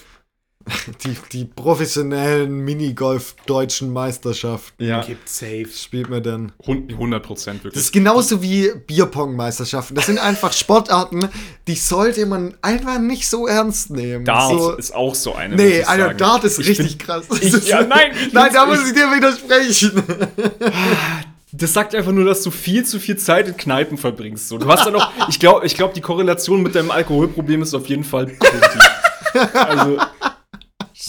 [1.05, 5.03] Die, die professionellen Minigolf-deutschen Meisterschaften Ja.
[5.03, 5.67] Gibt safe.
[5.75, 6.53] spielt man dann.
[6.67, 7.83] 100 Prozent Das wirklich.
[7.85, 9.95] ist genauso wie Bierpong-Meisterschaften.
[9.95, 11.29] Das sind einfach Sportarten,
[11.69, 14.25] die sollte man einfach nicht so ernst nehmen.
[14.25, 15.55] Dart so, ist auch so eine.
[15.57, 16.19] Nee, muss ich Alter, sagen.
[16.19, 17.25] Dart ist Ich richtig find- krass.
[17.41, 20.03] Ich, ja, nein, ich Nein, da muss ich dir widersprechen.
[21.57, 24.49] Das sagt einfach nur, dass du viel zu viel Zeit in Kneipen verbringst.
[24.49, 27.75] So, du hast dann auch, ich glaube, ich glaub, die Korrelation mit deinem Alkoholproblem ist
[27.75, 28.83] auf jeden Fall positiv.
[29.55, 29.99] Also,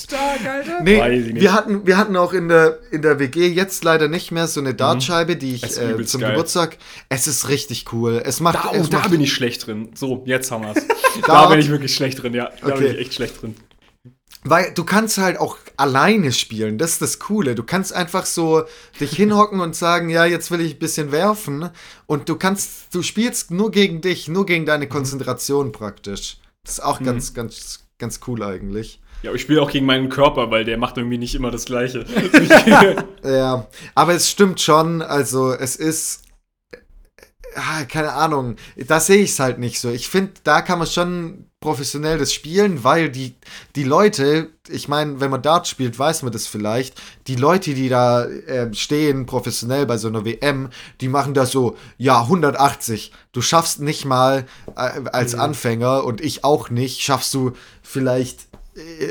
[0.06, 0.82] Stark, Alter.
[0.82, 4.48] Nee, wir hatten, wir hatten auch in der, in der WG jetzt leider nicht mehr
[4.48, 5.60] so eine Dartscheibe, die Mhm.
[5.64, 6.32] Ich äh, zum geil.
[6.32, 6.78] Geburtstag.
[7.10, 8.22] Es ist richtig cool.
[8.24, 8.56] Es macht.
[8.56, 9.90] da, oh, es da macht bin ich schlecht drin.
[9.96, 10.86] So, jetzt haben wir's.
[11.22, 11.50] da Dart?
[11.52, 12.52] bin ich wirklich schlecht drin, ja.
[12.62, 12.88] Da bin Okay.
[12.92, 13.56] ich echt schlecht drin.
[14.48, 17.56] Weil du kannst halt auch alleine spielen, das ist das Coole.
[17.56, 18.64] Du kannst einfach so
[19.00, 21.70] dich hinhocken und sagen, ja, jetzt will ich ein bisschen werfen.
[22.06, 26.38] Und du kannst, du spielst nur gegen dich, nur gegen deine Konzentration praktisch.
[26.64, 29.00] Das ist auch ganz, ganz, ganz cool eigentlich.
[29.26, 32.06] Ja, ich spiele auch gegen meinen Körper, weil der macht irgendwie nicht immer das Gleiche.
[33.24, 33.66] Ja,
[33.96, 36.22] aber es stimmt schon, also es ist,
[37.56, 38.56] ah, keine Ahnung,
[38.88, 39.90] da sehe ich es halt nicht so.
[39.90, 43.34] Ich finde, da kann man schon professionell das spielen, weil die,
[43.76, 47.90] die Leute, ich meine, wenn man Dart spielt, weiß man das vielleicht, die Leute, die
[47.90, 50.70] da äh, stehen, professionell bei so einer WM,
[51.02, 53.12] die machen das so, ja, 180.
[53.32, 54.46] Du schaffst nicht mal
[54.76, 58.45] äh, als Anfänger und ich auch nicht, schaffst du vielleicht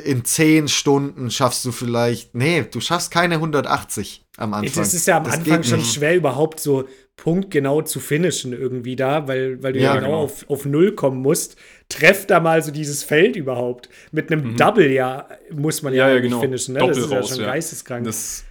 [0.04, 4.82] in 10 Stunden schaffst du vielleicht, nee, du schaffst keine 180 am Anfang.
[4.82, 5.94] Das ist ja am Das Anfang schon nicht.
[5.94, 6.86] schwer, überhaupt so
[7.16, 10.18] punktgenau zu finishen irgendwie da, weil, weil du ja, Ja, genau, genau.
[10.24, 11.56] Auf, auf Null kommen musst.
[11.88, 13.88] Treff da mal so dieses Feld überhaupt.
[14.12, 16.08] Mit einem Double ja muss man ja, Mhm.
[16.10, 16.40] Ja, ja, genau.
[16.40, 16.74] finishen.
[16.74, 16.80] Ne?
[16.80, 17.46] Doppel das ist ja raus, schon ja.
[17.46, 18.04] geisteskrank.
[18.04, 18.44] Das,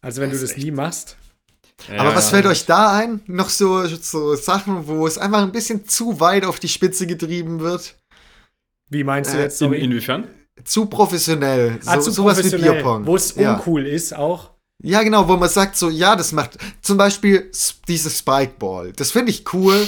[0.00, 1.16] also wenn das du das nie machst.
[1.98, 2.36] Aber was ja.
[2.36, 3.20] fällt euch da ein?
[3.26, 7.60] Noch so, so Sachen, wo es einfach ein bisschen zu weit auf die Spitze getrieben
[7.60, 7.96] wird?
[8.88, 9.60] Wie meinst du Äh, jetzt?
[9.60, 9.80] In, Sorry.
[9.80, 10.28] inwiefern?
[10.62, 11.80] Zu professionell.
[11.86, 13.06] ah, so, zu sowas wie professionell, Bierpong.
[13.06, 13.54] Wo es ja.
[13.54, 14.50] uncool ist auch.
[14.82, 17.50] ja, genau, wo man sagt so, ja, das macht zum Beispiel
[17.88, 18.92] dieses Spikeball.
[18.92, 19.86] Das finde ich cool.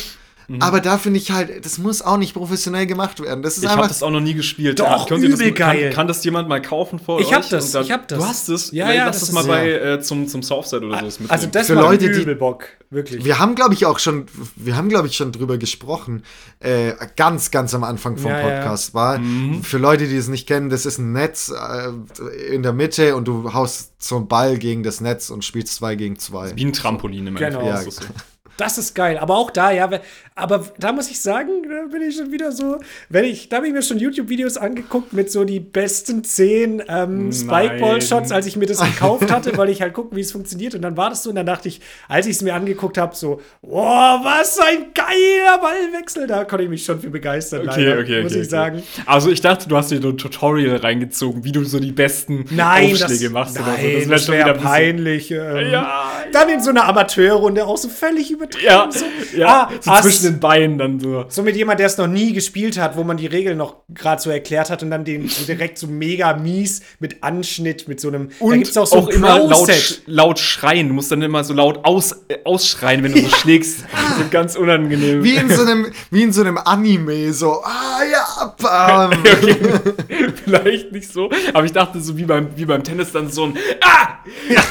[0.49, 0.63] Mhm.
[0.63, 3.43] Aber da finde ich halt, das muss auch nicht professionell gemacht werden.
[3.43, 4.79] Das ist Ich habe das auch noch nie gespielt.
[4.79, 5.85] Doch, Könnt ihr das, übel geil.
[5.89, 7.35] Kann, kann das jemand mal kaufen vor Ich euch?
[7.35, 8.19] hab das, dann- ich hab das.
[8.19, 8.71] Du hast es?
[8.71, 9.95] Ja, ja, Lass das das mal bei, ja.
[9.95, 11.05] äh, zum, zum Southside oder so.
[11.07, 11.31] mitnehmen.
[11.31, 12.65] Also das Für macht Leute, die- übel Bock.
[12.89, 13.25] Wirklich.
[13.25, 16.23] wir haben, glaube ich, auch schon, wir haben, glaube ich, schon drüber gesprochen,
[16.61, 18.61] äh, ganz, ganz am Anfang vom Ja, ja.
[18.61, 19.21] Podcast war.
[19.63, 23.27] Für Leute, die es nicht kennen, das ist ein Netz äh, in der Mitte und
[23.27, 26.53] du haust so einen Ball gegen das Netz und spielst zwei gegen zwei.
[26.55, 27.59] Wie ein Trampolin im Genau.
[27.59, 28.05] Endeffekt.
[28.05, 28.07] Ja.
[28.57, 29.19] das ist geil.
[29.19, 29.89] Aber auch da, ja,
[30.35, 32.79] aber da muss ich sagen, da bin ich schon wieder so,
[33.09, 37.33] wenn ich, da habe ich mir schon YouTube-Videos angeguckt mit so die besten 10 ähm,
[37.33, 40.75] Spikeball-Shots, als ich mir das gekauft hatte, weil ich halt gucken, wie es funktioniert.
[40.75, 43.15] Und dann war das so, und dann dachte ich, als ich es mir angeguckt habe,
[43.17, 46.27] so, boah, was ein geiler Ballwechsel.
[46.27, 48.51] Da konnte ich mich schon für begeistern, Okay, leider, okay, muss okay, ich okay.
[48.51, 48.83] sagen.
[49.07, 52.45] Also ich dachte, du hast dir so ein Tutorial reingezogen, wie du so die besten
[52.51, 53.99] Nein, Aufschläge das, machst nein, so.
[54.01, 55.31] das, wär schon wäre wieder peinlich.
[55.31, 58.67] Ähm, Ja, Dann in so einer Amateurrunde auch so völlig übertrieben.
[58.67, 59.05] Ja, so,
[59.37, 60.03] ja ah, so Ass.
[60.03, 61.25] zwischen den Beinen dann so.
[61.29, 64.21] So mit jemand, der es noch nie gespielt hat, wo man die Regeln noch gerade
[64.21, 68.09] so erklärt hat und dann den so direkt so mega mies mit Anschnitt, mit so
[68.09, 68.29] einem.
[68.29, 70.89] da Und gibt's auch so ein immer laut, laut schreien.
[70.89, 73.85] Du musst dann immer so laut aus, äh, ausschreien, wenn du so schlägst.
[73.93, 75.23] Das ist ganz unangenehm.
[75.23, 78.26] Wie in so einem, wie in so einem Anime, so, ah ja,
[78.59, 79.13] bam.
[80.45, 83.59] Vielleicht nicht so, aber ich dachte so wie beim, wie beim Tennis dann so ein
[83.81, 84.19] Ah!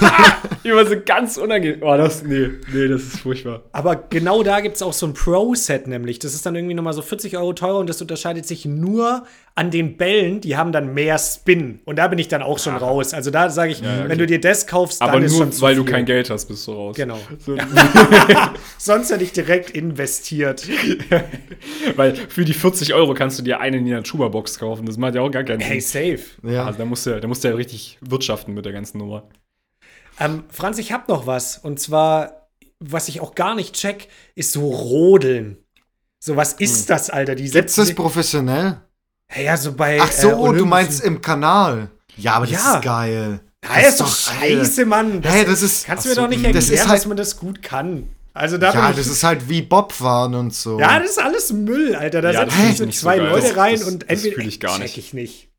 [0.01, 0.35] ah!
[0.63, 1.79] Immer so ganz unangenehm.
[1.81, 3.61] Oh, das, nee, nee, das ist furchtbar.
[3.71, 6.19] Aber genau da gibt es auch so ein Pro-Set nämlich.
[6.19, 9.25] Das ist dann irgendwie nochmal so 40 Euro teurer und das unterscheidet sich nur
[9.57, 10.41] an den Bällen.
[10.41, 11.79] Die haben dann mehr Spin.
[11.85, 13.13] Und da bin ich dann auch schon raus.
[13.13, 15.61] Also da sage ich, wenn du dir das kaufst, dann Aber ist nur, schon zu
[15.61, 15.93] weil du viel.
[15.93, 16.95] kein Geld hast, bist du raus.
[16.95, 17.17] Genau.
[17.39, 17.55] So,
[18.77, 20.67] Sonst hätte ich direkt investiert.
[21.95, 24.85] weil für die 40 Euro kannst du dir eine Nina Chuba Box kaufen.
[24.85, 26.17] Das macht ja auch gar keinen Hey, Sinn.
[26.17, 26.51] safe.
[26.53, 26.65] Ja.
[26.65, 29.23] Also da musst du ja, da musst du ja richtig wirtschaften mit der ganzen Nummer.
[30.19, 31.57] Ähm, Franz, ich hab noch was.
[31.57, 32.49] Und zwar,
[32.79, 35.57] was ich auch gar nicht check, ist so Rodeln.
[36.19, 37.35] So, was ist das, Alter?
[37.35, 37.51] Die Hm.
[37.51, 38.81] Gibt's das professionell?
[39.27, 39.99] Hey, ja, so bei.
[40.01, 41.89] Ach so, äh, du meinst im Kanal.
[42.17, 42.75] Ja, aber das Ja.
[42.75, 43.39] ist geil.
[43.63, 45.21] Ja, das ist doch scheiße, Mann.
[45.21, 45.85] Das, Hey, das ist.
[45.85, 48.09] kannst du mir so, doch nicht das erklären, ist halt- dass man das gut kann.
[48.33, 50.79] Also da Ja, das ist halt wie Bobfahren und so.
[50.79, 52.21] ja, das ist alles Müll, Alter.
[52.21, 53.29] Da Ja, das setzen so so zwei geil.
[53.29, 54.35] Leute Das- rein das- und das entweder.
[54.35, 54.97] fühl ich gar check nicht.
[54.97, 55.49] ich nicht.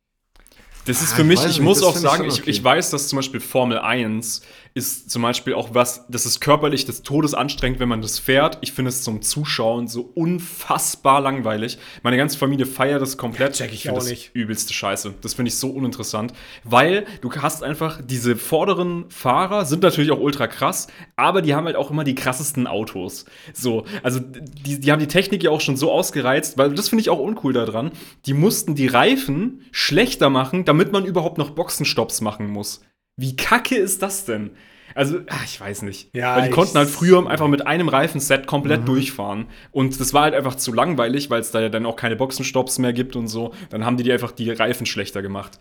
[0.84, 2.50] Das ist Ah, für ich mich, ich muss das auch sagen, ich, okay.
[2.50, 4.42] ich weiß, dass zum Beispiel Formel 1
[4.76, 8.58] ist zum Beispiel auch was, das ist körperlich des Todes anstrengend, wenn man das fährt.
[8.60, 11.78] Ich finde es zum Zuschauen so unfassbar langweilig.
[12.02, 13.54] Meine ganze Familie feiert das komplett.
[13.54, 14.32] Check ich find auch das nicht.
[14.34, 15.14] Übelste Scheiße.
[15.22, 20.20] Das finde ich so uninteressant, weil du hast einfach diese vorderen Fahrer sind natürlich auch
[20.20, 23.24] ultra krass, aber die haben halt auch immer die krassesten Autos.
[23.54, 27.00] So, also die, die haben die Technik ja auch schon so ausgereizt, weil das finde
[27.00, 27.92] ich auch uncool daran.
[28.26, 32.82] Die mussten die Reifen schlechter machen, damit man überhaupt noch Boxenstopps machen muss.
[33.16, 34.50] Wie kacke ist das denn?
[34.94, 36.10] Also, ach, ich weiß nicht.
[36.14, 38.86] Ja, Weil die konnten halt früher einfach mit einem Reifenset komplett Mhm.
[38.86, 39.46] durchfahren.
[39.72, 42.78] Und das war halt einfach zu langweilig, weil es da ja dann auch keine Boxenstopps
[42.78, 43.52] mehr gibt und so.
[43.70, 45.58] Dann haben die die einfach die Reifen schlechter gemacht.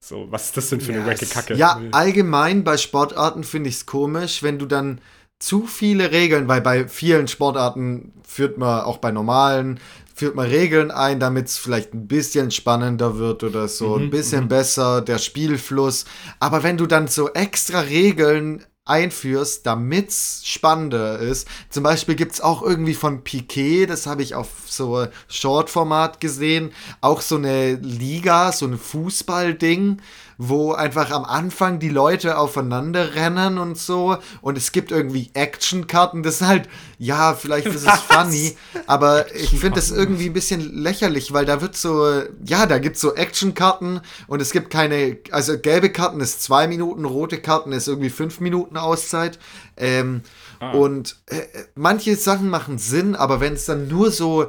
[0.00, 1.54] So, was ist das denn für eine Ja, wacke es- Kacke?
[1.54, 5.00] Ja, allgemein bei Sportarten finde ich es komisch, wenn du dann
[5.38, 9.78] zu viele Regeln, weil bei vielen Sportarten führt man auch bei normalen,
[10.14, 14.10] führt man Regeln ein, damit es vielleicht ein bisschen spannender wird oder so, Mhm, ein
[14.10, 16.04] bisschen besser, der Spielfluss.
[16.40, 21.48] Aber wenn du dann so extra Regeln einführst, damit es spannender ist.
[21.70, 26.70] Zum Beispiel gibt es auch irgendwie von Piquet, das habe ich auf so Short-Format gesehen,
[27.00, 30.02] auch so eine Liga, so ein Fußball-Ding,
[30.38, 34.16] wo einfach am Anfang die Leute aufeinander rennen und so.
[34.40, 36.22] Und es gibt irgendwie Actionkarten.
[36.22, 36.68] Das ist halt,
[36.98, 38.56] ja, vielleicht ist es funny,
[38.86, 42.96] aber ich finde das irgendwie ein bisschen lächerlich, weil da wird so, ja, da gibt
[42.96, 47.72] es so Actionkarten und es gibt keine, also gelbe Karten ist zwei Minuten, rote Karten
[47.72, 49.38] ist irgendwie fünf Minuten Auszeit.
[49.76, 50.22] Ähm,
[50.64, 50.72] Ah.
[50.72, 51.42] Und äh,
[51.74, 54.46] manche Sachen machen Sinn, aber wenn es dann nur so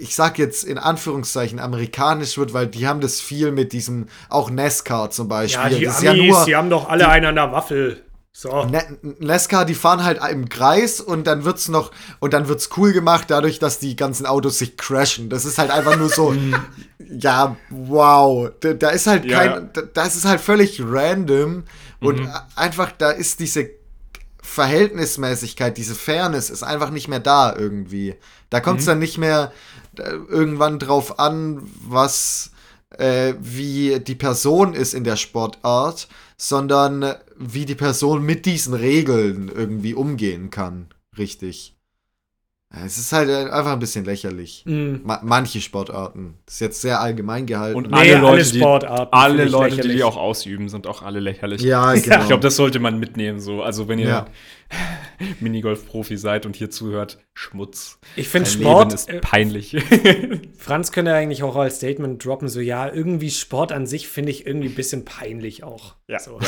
[0.00, 4.50] ich sag jetzt in Anführungszeichen amerikanisch wird, weil die haben das viel mit diesem, auch
[4.50, 5.72] NASCAR zum Beispiel.
[5.72, 8.02] Ja, die das Amis, ja nur, die haben doch alle einen an der Waffel.
[8.32, 8.68] So.
[9.18, 11.90] NASCAR, die fahren halt im Kreis und dann wird's noch
[12.20, 15.30] und dann wird's cool gemacht, dadurch, dass die ganzen Autos sich crashen.
[15.30, 16.34] Das ist halt einfach nur so,
[16.98, 18.50] ja, wow.
[18.60, 19.38] Da, da ist halt Ja.
[19.38, 21.64] kein, da, das ist halt völlig random
[22.00, 23.70] und einfach, da ist diese
[24.46, 28.14] Verhältnismäßigkeit, diese Fairness ist einfach nicht mehr da irgendwie.
[28.48, 29.52] Da kommt es dann nicht mehr
[29.98, 32.52] äh, irgendwann drauf an, was
[32.90, 39.50] äh, wie die Person ist in der Sportart, sondern wie die Person mit diesen Regeln
[39.54, 40.88] irgendwie umgehen kann.
[41.18, 41.75] Richtig.
[42.84, 44.62] Es ist halt äh, einfach ein bisschen lächerlich.
[44.66, 45.00] Mhm.
[45.04, 46.34] Ma manche Sportarten.
[46.44, 47.76] Das ist jetzt sehr allgemein gehalten.
[47.76, 49.96] Und Nee, alle alle Leute, die, Sportarten alle finde ich Leute, die lächerlich.
[49.96, 51.62] die auch ausüben, sind auch alle lächerlich.
[51.62, 52.20] ja, genau.
[52.20, 53.40] Ich glaube, das sollte man mitnehmen.
[53.40, 53.62] So.
[53.62, 54.26] Also, wenn ihr Ja.
[55.40, 57.98] Minigolf-Profi seid und hier zuhört, Schmutz.
[58.16, 59.76] Ich finde Sport, Leben ist äh, peinlich.
[60.58, 64.46] Franz könnte eigentlich auch als Statement droppen, so ja, irgendwie Sport an sich finde ich
[64.46, 65.94] irgendwie ein bisschen peinlich auch.
[66.08, 66.18] Ja.
[66.18, 66.38] So.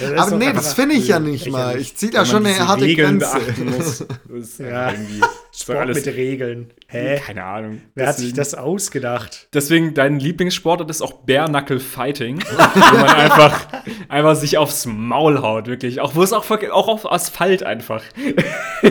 [0.00, 0.22] Ja.
[0.22, 1.44] Aber nee, das finde ich ja lächerlich.
[1.44, 1.78] nicht mal.
[1.80, 3.38] Ich ziehe da Wenn schon man eine harte Regeln Grenze.
[3.38, 3.98] beachten muss.
[4.28, 4.90] Das ist Ja.
[4.92, 5.20] irgendwie
[5.58, 6.70] Sport alles, mit Regeln.
[6.88, 7.18] Hä?
[7.24, 7.80] Keine Ahnung.
[7.94, 9.48] Wer hat sich Deswegen- das ausgedacht?
[9.54, 13.66] Deswegen dein Lieblingssportart ist auch Bare Knuckle Fighting, wo man einfach,
[14.08, 16.00] einfach sich aufs Maul haut, wirklich.
[16.00, 18.02] Auch wo es auch, auch auf Asphalt einfach.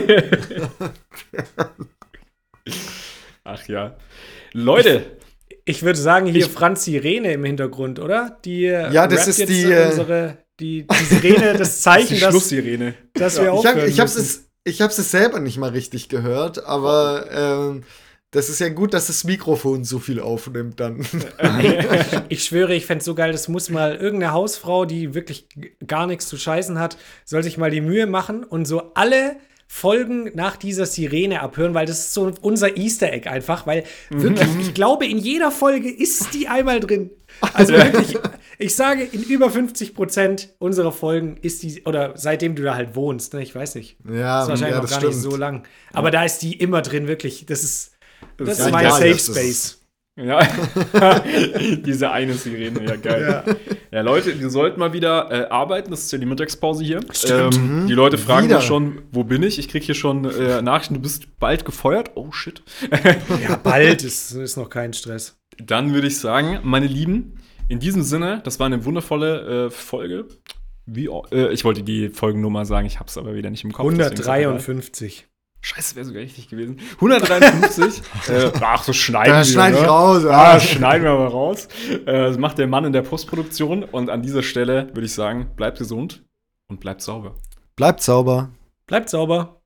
[3.44, 3.96] Ach ja.
[4.52, 5.04] Leute,
[5.64, 8.38] Ich würde sagen, hier Ich- Franz Sirene im Hintergrund, oder?
[8.44, 12.14] Die Ja, das ist jetzt die, äh, unsere, die, die Sirene, das das ist Zeichen,
[12.14, 12.94] die dass, Schlusssirene.
[13.14, 14.45] dass wir Ich, hab, aufhören ich, hab's müssen.
[14.66, 17.84] Ich hab's es selber nicht mal richtig gehört, aber ähm,
[18.32, 21.06] das ist ja gut, dass das Mikrofon so viel aufnimmt dann.
[22.28, 25.46] Ich schwöre, ich fände es so geil, das muss mal irgendeine Hausfrau, die wirklich
[25.86, 29.36] gar nichts zu scheißen hat, soll sich mal die Mühe machen und so alle
[29.68, 34.48] Folgen nach dieser Sirene abhören, weil das ist so unser Easter Egg einfach, weil wirklich,
[34.60, 37.10] ich glaube, in jeder Folge ist die einmal drin.
[37.52, 38.16] Also wirklich,
[38.58, 42.94] ich sage, in über 50 Prozent unserer Folgen ist die, oder seitdem du da halt
[42.94, 43.96] wohnst, ne, ich weiß nicht.
[44.08, 45.22] Ja, Das ist wahrscheinlich ja, noch gar nicht stimmt.
[45.32, 45.62] so lang.
[45.92, 47.46] Aber da ist die immer drin, wirklich.
[47.46, 47.92] Das ist,
[48.36, 49.78] das ist ist ja mein geil, Safe Space.
[50.18, 50.40] Ja,
[51.84, 53.44] diese eine Sirene, ja geil.
[53.90, 55.90] Ja, Leute, wir sollten mal wieder äh, arbeiten.
[55.90, 57.00] Das ist ja die Mittagspause hier.
[57.28, 58.56] Ähm, die Leute fragen Wieder.
[58.56, 59.58] mich schon, wo bin ich?
[59.58, 62.12] Ich krieg hier schon äh, Nachrichten, du bist bald gefeuert.
[62.14, 62.62] Oh shit.
[63.46, 65.36] Ja, bald ist, ist noch kein Stress.
[65.58, 67.38] Dann würde ich sagen, meine Lieben,
[67.68, 70.26] in diesem Sinne, das war eine wundervolle äh, Folge.
[70.86, 73.88] Wie, äh, ich wollte die Folgennummer sagen, ich habe es aber wieder nicht im Kopf.
[73.88, 74.38] deswegen ist es egal.
[74.42, 75.26] 153.
[75.62, 76.78] Scheiße, wäre sogar richtig gewesen.
[76.94, 78.02] 153.
[78.28, 79.44] äh, ach, so schneiden wir.
[79.44, 79.88] schneide ich ne?
[79.88, 80.24] raus.
[80.24, 80.60] Ah, Ja.
[80.60, 81.66] schneiden wir mal raus.
[81.90, 83.82] Äh, das macht der Mann in der Postproduktion.
[83.82, 86.24] Und an dieser Stelle würde ich sagen, bleibt gesund
[86.68, 87.34] und bleibt sauber.
[87.74, 88.50] Bleibt sauber.
[88.86, 89.54] Bleibt sauber.